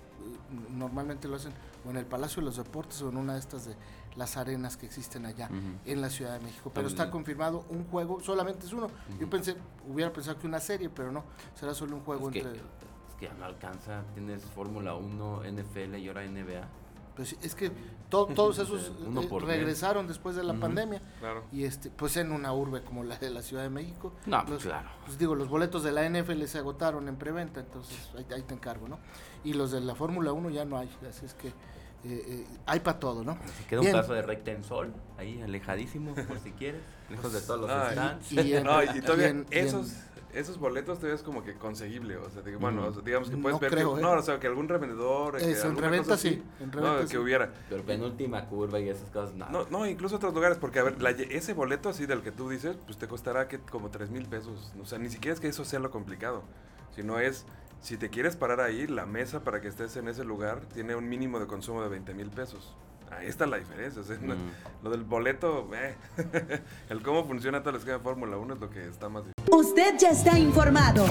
normalmente 0.70 1.28
lo 1.28 1.36
hacen 1.36 1.54
o 1.86 1.90
en 1.90 1.98
el 1.98 2.06
Palacio 2.06 2.42
de 2.42 2.46
los 2.46 2.58
Deportes 2.58 3.02
o 3.02 3.10
en 3.10 3.18
una 3.18 3.34
de 3.34 3.40
estas 3.40 3.66
de 3.66 3.76
las 4.16 4.38
arenas 4.38 4.78
que 4.78 4.86
existen 4.86 5.26
allá 5.26 5.50
en 5.86 6.02
la 6.02 6.10
Ciudad 6.10 6.34
de 6.34 6.40
México. 6.40 6.72
Pero 6.74 6.88
está 6.88 7.10
confirmado 7.10 7.66
un 7.70 7.86
juego, 7.86 8.20
solamente 8.22 8.66
es 8.66 8.74
uno. 8.74 8.90
Yo 9.20 9.30
pensé, 9.30 9.56
hubiera 9.88 10.12
pensado 10.12 10.38
que 10.38 10.48
una 10.48 10.60
serie, 10.60 10.90
pero 10.90 11.12
no, 11.12 11.24
será 11.56 11.74
solo 11.74 11.96
un 11.96 12.02
juego 12.04 12.28
entre... 12.28 12.52
es 12.52 13.16
que 13.18 13.28
ya 13.28 13.34
no 13.34 13.46
alcanza, 13.46 14.04
tienes 14.14 14.44
Fórmula 14.44 14.96
1, 14.96 15.44
NFL 15.52 15.96
y 15.96 16.08
ahora 16.08 16.26
NBA. 16.26 16.68
Pues 17.16 17.36
es 17.42 17.56
que 17.56 17.72
todos 18.10 18.60
esos 18.60 18.92
eh, 18.92 19.40
regresaron 19.40 20.08
después 20.08 20.36
de 20.36 20.44
la 20.44 20.54
pandemia. 20.54 21.02
Y 21.52 21.64
este, 21.64 21.90
pues 21.90 22.18
en 22.18 22.32
una 22.32 22.54
urbe 22.54 22.82
como 22.82 23.04
la 23.04 23.18
de 23.18 23.30
la 23.30 23.42
Ciudad 23.42 23.64
de 23.64 23.70
México. 23.70 24.14
No, 24.26 24.46
pues 24.46 24.64
claro. 24.64 24.90
Pues 25.06 25.18
digo, 25.18 25.36
los 25.36 25.50
boletos 25.50 25.84
de 25.84 25.92
la 25.92 26.08
NFL 26.10 26.44
se 26.46 26.58
agotaron 26.58 27.08
en 27.08 27.16
preventa, 27.16 27.60
entonces 27.60 27.98
ahí, 28.34 28.44
te 28.44 28.54
encargo, 28.54 28.88
¿no? 28.88 29.00
Y 29.44 29.54
los 29.54 29.72
de 29.72 29.82
la 29.82 29.96
Fórmula 29.96 30.34
1 30.34 30.50
ya 30.50 30.66
no 30.66 30.78
hay, 30.78 30.90
así 31.08 31.26
es 31.26 31.34
que 31.34 31.48
eh, 31.48 31.54
eh, 32.04 32.48
hay 32.66 32.80
para 32.80 32.98
todo, 32.98 33.26
¿no? 33.26 33.38
Se 33.58 33.66
queda 33.66 33.82
un 33.82 33.92
paso 33.92 34.14
de 34.14 34.22
recta 34.22 34.52
en 34.52 34.64
sol, 34.64 34.94
ahí 35.18 35.42
alejadísimo, 35.42 36.16
por 36.16 36.40
si 36.40 36.52
quieres, 36.52 36.82
lejos 37.10 37.34
de 37.34 37.42
todos 37.42 37.62
los 37.62 37.70
stands. 37.70 38.32
Y, 38.32 38.40
y, 38.40 39.02
todavía 39.02 39.44
esos 39.52 39.92
esos 40.40 40.58
boletos 40.58 40.98
todavía 40.98 41.16
es 41.16 41.24
como 41.24 41.44
que 41.44 41.54
conseguible, 41.56 42.18
o 42.18 42.30
sea, 42.30 42.42
bueno, 42.60 42.92
digamos 42.92 43.30
que 43.30 43.38
puedes 43.38 43.60
ver 43.60 43.76
que, 43.76 43.82
¿eh? 43.82 43.86
no, 44.02 44.12
o 44.12 44.22
sea, 44.22 44.40
que 44.40 44.48
algún 44.48 44.68
revendedor, 44.68 45.38
que 45.38 45.52
en 45.52 45.78
reventa 45.78 46.18
sí, 46.18 46.42
en 46.60 46.72
reventa 46.72 47.04
no, 47.04 47.08
que 47.08 47.18
hubiera. 47.18 47.52
Pero 47.70 47.84
penúltima 47.84 48.46
curva 48.46 48.80
y 48.80 48.90
esas 48.90 49.10
cosas, 49.10 49.36
no. 49.36 49.66
No, 49.70 49.86
incluso 49.86 50.16
otros 50.16 50.34
lugares, 50.34 50.58
porque 50.58 50.80
a 50.80 50.84
ver, 50.84 50.98
ese 51.30 51.54
boleto 51.54 51.90
así 51.90 52.06
del 52.06 52.22
que 52.22 52.32
tú 52.32 52.50
dices, 52.50 52.78
pues 52.86 52.98
te 52.98 53.08
costará 53.08 53.48
que 53.48 53.60
como 53.60 53.90
tres 53.90 54.10
mil 54.10 54.26
pesos, 54.26 54.74
o 54.82 54.86
sea, 54.86 54.98
ni 54.98 55.10
siquiera 55.10 55.34
es 55.34 55.40
que 55.40 55.48
eso 55.48 55.66
sea 55.66 55.80
lo 55.80 55.92
complicado, 55.92 56.44
sino 56.96 57.20
es 57.20 57.46
si 57.82 57.98
te 57.98 58.10
quieres 58.10 58.36
parar 58.36 58.62
ahí, 58.62 58.88
la 58.88 59.06
mesa 59.06 59.44
para 59.44 59.62
que 59.62 59.68
estés 59.68 59.96
en 59.96 60.08
ese 60.08 60.24
lugar 60.24 60.62
tiene 60.74 60.96
un 60.96 61.08
mínimo 61.08 61.40
de 61.40 61.48
consumo 61.48 61.82
de 61.82 61.90
20 61.90 62.14
mil 62.14 62.30
pesos. 62.30 62.76
Ahí 63.12 63.28
está 63.28 63.46
la 63.46 63.58
diferencia. 63.58 64.02
Mm. 64.02 64.84
Lo 64.84 64.90
del 64.90 65.04
boleto, 65.04 65.70
eh, 65.74 65.96
el 66.90 67.02
cómo 67.02 67.26
funciona 67.26 67.62
todo 67.62 67.72
el 67.72 67.76
esquema 67.78 67.98
de 67.98 68.04
Fórmula 68.04 68.38
1 68.38 68.54
es 68.54 68.60
lo 68.60 68.70
que 68.70 68.88
está 68.88 69.10
más 69.10 69.24
difícil. 69.24 69.54
Usted 69.54 69.96
ya 70.00 70.10
está 70.10 70.38
informado. 70.38 71.06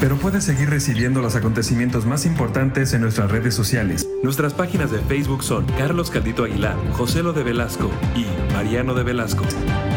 Pero 0.00 0.16
puede 0.16 0.40
seguir 0.40 0.68
recibiendo 0.68 1.20
los 1.22 1.36
acontecimientos 1.36 2.06
más 2.06 2.26
importantes 2.26 2.92
en 2.92 3.02
nuestras 3.02 3.30
redes 3.30 3.54
sociales. 3.54 4.08
Nuestras 4.22 4.52
páginas 4.54 4.90
de 4.90 4.98
Facebook 5.00 5.42
son 5.42 5.66
Carlos 5.78 6.10
Caldito 6.10 6.44
Aguilar, 6.44 6.76
José 6.92 7.22
Lo 7.22 7.32
de 7.32 7.44
Velasco 7.44 7.90
y 8.14 8.26
Mariano 8.52 8.94
de 8.94 9.04
Velasco. 9.04 9.44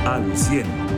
Al 0.06 0.38
100. 0.38 0.91